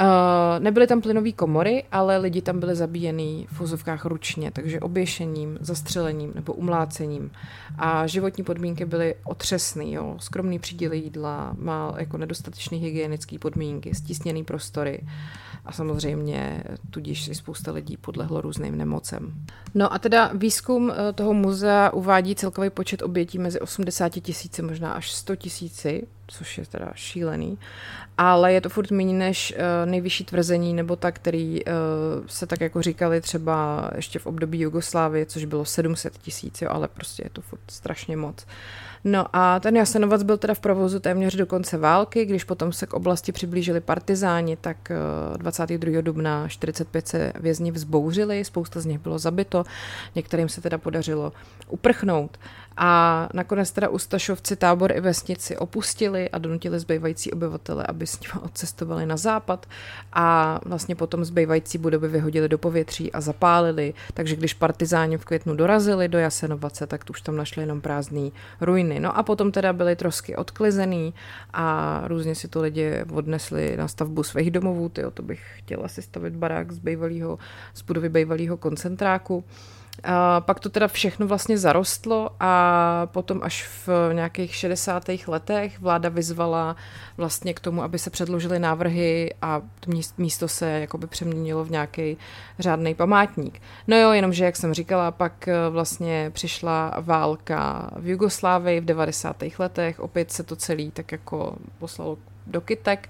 Uh, 0.00 0.62
nebyly 0.62 0.86
tam 0.86 1.00
plynové 1.00 1.32
komory, 1.32 1.84
ale 1.92 2.18
lidi 2.18 2.42
tam 2.42 2.60
byli 2.60 2.74
zabíjený 2.74 3.46
v 3.50 3.56
fuzovkách 3.56 4.04
ručně, 4.04 4.50
takže 4.50 4.80
oběšením, 4.80 5.58
zastřelením 5.60 6.32
nebo 6.34 6.52
umlácením. 6.52 7.30
A 7.78 8.06
životní 8.06 8.44
podmínky 8.44 8.84
byly 8.84 9.14
otřesné, 9.24 9.90
jo. 9.90 10.16
Skromný 10.18 10.58
příděl 10.58 10.92
jídla, 10.92 11.54
má 11.58 11.94
jako 11.98 12.16
nedostatečné 12.16 12.78
hygienické 12.78 13.38
podmínky, 13.38 13.94
stísněné 13.94 14.44
prostory 14.44 15.00
a 15.64 15.72
samozřejmě 15.72 16.62
tudíž 16.90 17.24
si 17.24 17.34
spousta 17.34 17.72
lidí 17.72 17.96
podlehlo 17.96 18.40
různým 18.40 18.78
nemocem. 18.78 19.32
No 19.74 19.92
a 19.92 19.98
teda 19.98 20.30
výzkum 20.34 20.90
eh, 20.90 21.12
toho 21.12 21.34
muzea 21.34 21.90
uvádí 21.90 22.34
celkový 22.34 22.70
počet 22.70 23.02
obětí 23.02 23.38
mezi 23.38 23.60
80 23.60 24.08
tisíci, 24.08 24.62
možná 24.62 24.92
až 24.92 25.12
100 25.12 25.36
tisíci, 25.36 26.06
což 26.26 26.58
je 26.58 26.66
teda 26.66 26.92
šílený, 26.94 27.58
ale 28.18 28.52
je 28.52 28.60
to 28.60 28.68
furt 28.68 28.90
méně 28.90 29.14
než 29.14 29.54
uh, 29.56 29.90
nejvyšší 29.90 30.24
tvrzení, 30.24 30.74
nebo 30.74 30.96
tak, 30.96 31.14
který 31.14 31.64
uh, 31.64 31.72
se 32.26 32.46
tak 32.46 32.60
jako 32.60 32.82
říkali 32.82 33.20
třeba 33.20 33.90
ještě 33.96 34.18
v 34.18 34.26
období 34.26 34.60
Jugoslávie, 34.60 35.26
což 35.26 35.44
bylo 35.44 35.64
700 35.64 36.18
tisíc, 36.18 36.62
ale 36.68 36.88
prostě 36.88 37.22
je 37.26 37.30
to 37.30 37.40
furt 37.40 37.60
strašně 37.68 38.16
moc. 38.16 38.46
No 39.04 39.26
a 39.32 39.60
ten 39.60 39.76
Jasenovac 39.76 40.22
byl 40.22 40.36
teda 40.36 40.54
v 40.54 40.60
provozu 40.60 41.00
téměř 41.00 41.36
do 41.36 41.46
konce 41.46 41.78
války, 41.78 42.24
když 42.24 42.44
potom 42.44 42.72
se 42.72 42.86
k 42.86 42.94
oblasti 42.94 43.32
přiblížili 43.32 43.80
partizáni, 43.80 44.56
tak 44.56 44.92
22. 45.36 45.98
Eh, 45.98 46.02
dubna 46.02 46.48
45 46.48 47.08
se 47.08 47.32
vězni 47.40 47.70
vzbouřili, 47.70 48.44
spousta 48.44 48.80
z 48.80 48.86
nich 48.86 48.98
bylo 48.98 49.18
zabito, 49.18 49.64
některým 50.14 50.48
se 50.48 50.60
teda 50.60 50.78
podařilo 50.78 51.32
uprchnout. 51.68 52.38
A 52.76 53.28
nakonec 53.34 53.70
teda 53.70 53.88
Ustašovci 53.88 54.56
tábor 54.56 54.92
i 54.92 55.00
vesnici 55.00 55.56
opustili 55.56 56.30
a 56.30 56.38
donutili 56.38 56.78
zbývající 56.78 57.32
obyvatele, 57.32 57.84
aby 57.88 58.06
s 58.06 58.20
nimi 58.20 58.32
odcestovali 58.42 59.06
na 59.06 59.16
západ 59.16 59.66
a 60.12 60.60
vlastně 60.64 60.94
potom 60.94 61.24
zbývající 61.24 61.78
budovy 61.78 62.08
vyhodili 62.08 62.48
do 62.48 62.58
povětří 62.58 63.12
a 63.12 63.20
zapálili. 63.20 63.94
Takže 64.14 64.36
když 64.36 64.54
partizáni 64.54 65.18
v 65.18 65.24
květnu 65.24 65.56
dorazili 65.56 66.08
do 66.08 66.18
Jasenovace, 66.18 66.86
tak 66.86 67.04
už 67.10 67.20
tam 67.20 67.36
našli 67.36 67.62
jenom 67.62 67.80
prázdné 67.80 68.30
ruiny. 68.60 69.00
No 69.00 69.16
a 69.18 69.22
potom 69.22 69.52
teda 69.52 69.72
byly 69.72 69.96
trosky 69.96 70.36
odklizený 70.36 71.14
a 71.52 72.00
různě 72.06 72.34
si 72.34 72.48
to 72.48 72.60
lidi 72.60 73.04
odnesli 73.12 73.76
na 73.76 73.88
stavbu 73.88 74.22
svých 74.22 74.50
domovů. 74.50 74.88
Tyjo, 74.88 75.10
to 75.10 75.22
bych 75.22 75.40
chtěla 75.56 75.88
si 75.88 76.02
stavit 76.02 76.36
barák 76.36 76.72
z, 76.72 76.78
bývalýho, 76.78 77.38
z 77.74 77.82
budovy 77.82 78.08
bývalého 78.08 78.56
koncentráku. 78.56 79.44
A 80.04 80.40
pak 80.40 80.60
to 80.60 80.70
teda 80.70 80.88
všechno 80.88 81.26
vlastně 81.26 81.58
zarostlo 81.58 82.30
a 82.40 83.06
potom 83.06 83.40
až 83.42 83.68
v 83.86 84.10
nějakých 84.12 84.54
60. 84.54 85.04
letech 85.26 85.80
vláda 85.80 86.08
vyzvala 86.08 86.76
vlastně 87.16 87.54
k 87.54 87.60
tomu, 87.60 87.82
aby 87.82 87.98
se 87.98 88.10
předložily 88.10 88.58
návrhy 88.58 89.34
a 89.42 89.62
místo 90.18 90.48
se 90.48 90.70
jakoby 90.70 91.06
přeměnilo 91.06 91.64
v 91.64 91.70
nějaký 91.70 92.16
řádný 92.58 92.94
památník. 92.94 93.62
No 93.86 93.96
jo, 93.96 94.12
jenomže, 94.12 94.44
jak 94.44 94.56
jsem 94.56 94.74
říkala, 94.74 95.10
pak 95.10 95.48
eh, 95.48 95.54
vlastně 95.70 96.30
přišla 96.34 96.94
válka 97.00 97.90
v 97.96 98.08
Jugoslávii 98.08 98.80
v 98.80 98.84
90. 98.84 99.36
letech, 99.58 100.00
opět 100.00 100.32
se 100.32 100.42
to 100.42 100.56
celý 100.56 100.90
tak 100.90 101.12
jako 101.12 101.56
poslalo 101.78 102.18
do 102.46 102.60
kytek 102.60 103.08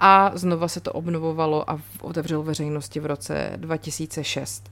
a 0.00 0.30
znova 0.34 0.68
se 0.68 0.80
to 0.80 0.92
obnovovalo 0.92 1.70
a 1.70 1.78
otevřelo 2.00 2.42
veřejnosti 2.42 3.00
v 3.00 3.06
roce 3.06 3.52
2006. 3.56 4.70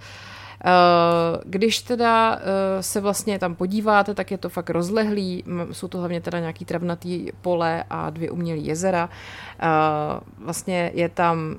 Eh, 1.34 1.40
když 1.44 1.82
teda 1.82 2.38
eh, 2.40 2.82
se 2.82 3.00
vlastně 3.00 3.38
tam 3.38 3.54
podíváte, 3.54 4.14
tak 4.14 4.30
je 4.30 4.38
to 4.38 4.48
fakt 4.48 4.70
rozlehlý, 4.70 5.44
jsou 5.72 5.88
to 5.88 5.98
hlavně 5.98 6.20
teda 6.20 6.38
nějaký 6.40 6.64
travnatý 6.64 7.26
pole 7.40 7.84
a 7.90 8.10
dvě 8.10 8.30
umělé 8.30 8.58
jezera. 8.58 9.08
Eh, 9.60 9.66
vlastně 10.38 10.90
je 10.94 11.08
tam 11.08 11.56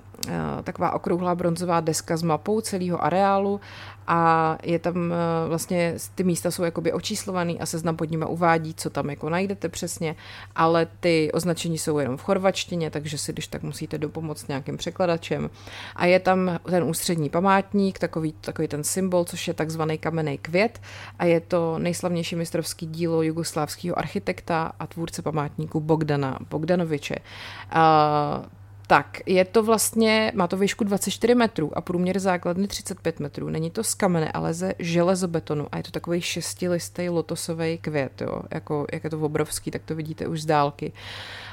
taková 0.64 0.92
okrouhlá 0.92 1.36
bronzová 1.36 1.80
deska 1.80 2.18
s 2.18 2.24
mapou 2.24 2.62
celého 2.62 3.04
areálu 3.04 3.62
a 4.08 4.58
je 4.64 4.80
tam 4.80 5.14
eh, 5.14 5.48
vlastně, 5.48 5.96
ty 6.16 6.24
místa 6.24 6.52
jsou 6.52 6.64
jakoby 6.64 6.94
očíslovaný 6.94 7.60
a 7.60 7.66
seznam 7.66 7.98
pod 7.98 8.12
nimi 8.12 8.26
uvádí, 8.26 8.74
co 8.74 8.90
tam 8.90 9.10
jako 9.10 9.30
najdete 9.30 9.70
přesně, 9.70 10.16
ale 10.56 10.88
ty 11.00 11.32
označení 11.34 11.78
jsou 11.78 11.98
jenom 12.00 12.18
v 12.18 12.22
chorvačtině, 12.22 12.90
takže 12.90 13.18
si 13.18 13.34
když 13.34 13.48
tak 13.48 13.64
musíte 13.64 13.98
dopomoct 13.98 14.48
nějakým 14.48 14.78
překladačem. 14.78 15.50
A 15.96 16.06
je 16.06 16.20
tam 16.20 16.60
ten 16.64 16.84
ústřední 16.84 17.30
památník, 17.30 18.00
takový, 18.00 18.34
takový 18.42 18.68
ten 18.68 18.84
symbol, 18.84 19.24
což 19.24 19.48
je 19.48 19.54
takzvaný 19.62 19.98
kamenný 19.98 20.38
květ 20.38 20.82
a 21.20 21.26
je 21.26 21.40
to 21.40 21.80
nejslavnější 21.80 22.36
mistrovský 22.36 22.86
dílo 22.86 23.22
jugoslávského 23.22 24.00
architekta 24.00 24.72
a 24.80 24.88
tvůrce 24.88 25.22
památníku 25.22 25.80
Bogdana 25.80 26.40
Bogdanoviče. 26.50 27.16
Uh, 27.16 28.61
tak 28.92 29.20
je 29.26 29.46
to 29.46 29.64
vlastně, 29.64 30.32
má 30.36 30.48
to 30.48 30.58
výšku 30.58 30.84
24 30.84 31.36
metrů 31.36 31.78
a 31.78 31.82
průměr 31.82 32.20
základny 32.20 32.68
35 32.68 33.20
metrů. 33.20 33.50
Není 33.50 33.72
to 33.72 33.84
z 33.84 33.94
kamene, 33.94 34.32
ale 34.32 34.54
ze 34.54 34.74
železobetonu 34.80 35.68
a 35.72 35.78
je 35.78 35.84
to 35.84 35.92
takový 35.92 36.22
šestilistý 36.22 37.10
lotosový 37.10 37.78
květ, 37.78 38.22
jo? 38.22 38.42
Jako, 38.52 38.86
jak 38.94 39.04
je 39.04 39.10
to 39.10 39.20
obrovský, 39.20 39.72
tak 39.72 39.82
to 39.86 39.96
vidíte 39.96 40.28
už 40.28 40.42
z 40.42 40.46
dálky. 40.46 40.92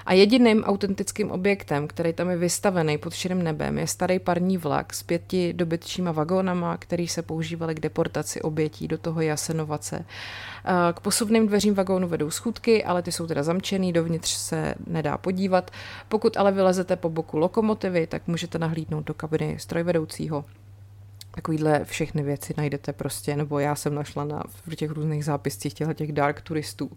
A 0.07 0.12
jediným 0.12 0.64
autentickým 0.64 1.30
objektem, 1.30 1.89
který 1.89 2.12
tam 2.12 2.30
je 2.30 2.36
vystavený 2.36 2.99
pod 2.99 3.14
širým 3.14 3.43
nebem, 3.43 3.78
je 3.78 3.86
starý 3.86 4.18
parní 4.18 4.59
vlak 4.59 4.95
s 4.95 5.03
pěti 5.03 5.53
dobytčíma 5.53 6.12
vagónama, 6.12 6.76
který 6.76 7.09
se 7.09 7.22
používaly 7.22 7.74
k 7.74 7.80
deportaci 7.80 8.43
obětí 8.43 8.89
do 8.89 8.99
toho 8.99 9.20
Jasenovace. 9.20 10.05
K 10.95 11.01
posuvným 11.01 11.47
dveřím 11.47 11.74
vagónu 11.74 12.09
vedou 12.09 12.30
schůdky, 12.30 12.84
ale 12.84 13.03
ty 13.03 13.12
jsou 13.12 13.26
teda 13.26 13.43
zamčený, 13.43 13.93
dovnitř 13.93 14.30
se 14.30 14.74
nedá 14.86 15.18
podívat. 15.18 15.70
Pokud 16.09 16.36
ale 16.36 16.53
vylezete 16.53 16.97
po 16.97 17.11
boku 17.11 17.28
lokomotivy, 17.37 18.07
tak 18.07 18.26
můžete 18.26 18.59
nahlídnout 18.59 19.05
do 19.07 19.14
kabiny 19.14 19.59
strojvedoucího 19.59 20.45
takovýhle 21.39 21.85
všechny 21.85 22.22
věci 22.22 22.55
najdete 22.57 22.93
prostě, 22.93 23.37
nebo 23.37 23.59
já 23.59 23.74
jsem 23.74 23.95
našla 23.95 24.24
na 24.24 24.43
v 24.66 24.76
těch 24.76 24.91
různých 24.91 25.24
zápiscích 25.24 25.74
těch 25.74 26.12
dark 26.12 26.41
turistů. 26.41 26.91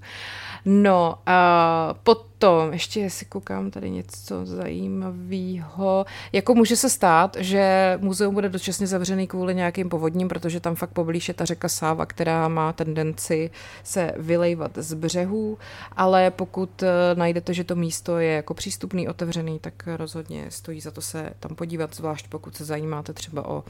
No 0.66 1.18
a 1.26 1.96
potom, 2.42 2.74
ještě 2.74 3.10
si 3.10 3.26
koukám 3.26 3.72
tady 3.72 3.90
něco 3.90 4.46
zajímavého. 4.46 6.06
Jako 6.32 6.56
může 6.56 6.76
se 6.76 6.90
stát, 6.90 7.38
že 7.40 7.98
muzeum 8.02 8.34
bude 8.34 8.50
dočasně 8.50 8.88
zavřený 8.88 9.28
kvůli 9.28 9.56
nějakým 9.56 9.90
povodním, 9.90 10.28
protože 10.28 10.60
tam 10.60 10.76
fakt 10.76 10.90
poblíž 10.90 11.28
je 11.28 11.34
ta 11.34 11.46
řeka 11.46 11.70
Sáva, 11.70 12.06
která 12.06 12.48
má 12.48 12.74
tendenci 12.74 13.50
se 13.84 14.14
vylejvat 14.18 14.72
z 14.76 14.94
břehů, 14.94 15.58
ale 15.92 16.32
pokud 16.32 16.84
eh, 16.84 16.88
najdete, 17.16 17.54
že 17.54 17.64
to 17.64 17.76
místo 17.76 18.18
je 18.18 18.32
jako 18.32 18.54
přístupný, 18.54 19.08
otevřený, 19.08 19.60
tak 19.60 19.74
rozhodně 19.96 20.46
stojí 20.50 20.82
za 20.82 20.92
to 20.92 21.02
se 21.02 21.30
tam 21.40 21.56
podívat, 21.56 21.96
zvlášť 21.96 22.28
pokud 22.28 22.56
se 22.56 22.66
zajímáte 22.66 23.14
třeba 23.14 23.48
o 23.50 23.64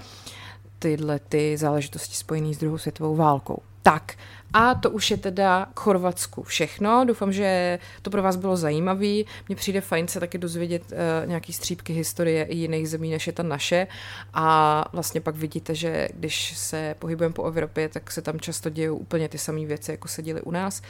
tyhle 0.81 1.19
ty 1.19 1.57
záležitosti 1.57 2.15
spojené 2.15 2.53
s 2.53 2.57
druhou 2.57 2.77
světovou 2.77 3.15
válkou. 3.15 3.61
Tak, 3.83 4.15
a 4.53 4.75
to 4.75 4.89
už 4.89 5.11
je 5.11 5.17
teda 5.17 5.67
k 5.73 5.79
Chorvatsku 5.79 6.43
všechno. 6.43 7.05
Doufám, 7.05 7.33
že 7.33 7.79
to 8.01 8.09
pro 8.09 8.23
vás 8.23 8.35
bylo 8.35 8.57
zajímavé. 8.57 9.07
Mně 9.47 9.55
přijde 9.55 9.81
fajn 9.81 10.07
se 10.07 10.19
taky 10.19 10.37
dozvědět 10.37 10.83
uh, 10.91 10.97
nějaký 11.29 11.53
střípky 11.53 11.93
historie 11.93 12.47
jiných 12.49 12.89
zemí, 12.89 13.11
než 13.11 13.27
je 13.27 13.33
ta 13.33 13.43
naše. 13.43 13.87
A 14.33 14.85
vlastně 14.93 15.21
pak 15.21 15.35
vidíte, 15.35 15.75
že 15.75 16.07
když 16.13 16.57
se 16.57 16.95
pohybujeme 16.99 17.33
po 17.33 17.45
Evropě, 17.45 17.89
tak 17.89 18.11
se 18.11 18.21
tam 18.21 18.39
často 18.39 18.69
dějí 18.69 18.89
úplně 18.89 19.29
ty 19.29 19.37
samé 19.37 19.65
věci, 19.65 19.91
jako 19.91 20.07
se 20.07 20.21
děly 20.21 20.41
u 20.41 20.51
nás. 20.51 20.81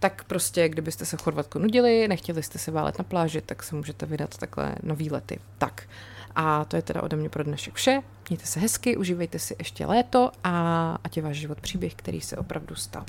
Tak 0.00 0.24
prostě, 0.24 0.68
kdybyste 0.68 1.04
se 1.04 1.16
v 1.16 1.22
Chorvatsku 1.22 1.58
nudili, 1.58 2.08
nechtěli 2.08 2.42
jste 2.42 2.58
se 2.58 2.70
válet 2.70 2.98
na 2.98 3.04
pláži, 3.04 3.40
tak 3.40 3.62
se 3.62 3.74
můžete 3.74 4.06
vydat 4.06 4.38
takhle 4.38 4.74
na 4.82 4.94
výlety. 4.94 5.38
Tak. 5.58 5.82
A 6.40 6.64
to 6.64 6.76
je 6.76 6.82
teda 6.82 7.02
ode 7.02 7.16
mě 7.16 7.28
pro 7.28 7.44
dnešek 7.44 7.74
vše. 7.74 8.00
Mějte 8.28 8.46
se 8.46 8.60
hezky, 8.60 8.96
užívejte 8.96 9.38
si 9.38 9.56
ještě 9.58 9.86
léto 9.86 10.30
a 10.44 10.92
ať 11.04 11.16
je 11.16 11.22
váš 11.22 11.36
život 11.36 11.60
příběh, 11.60 11.94
který 11.94 12.20
se 12.20 12.36
opravdu 12.36 12.74
stal. 12.74 13.04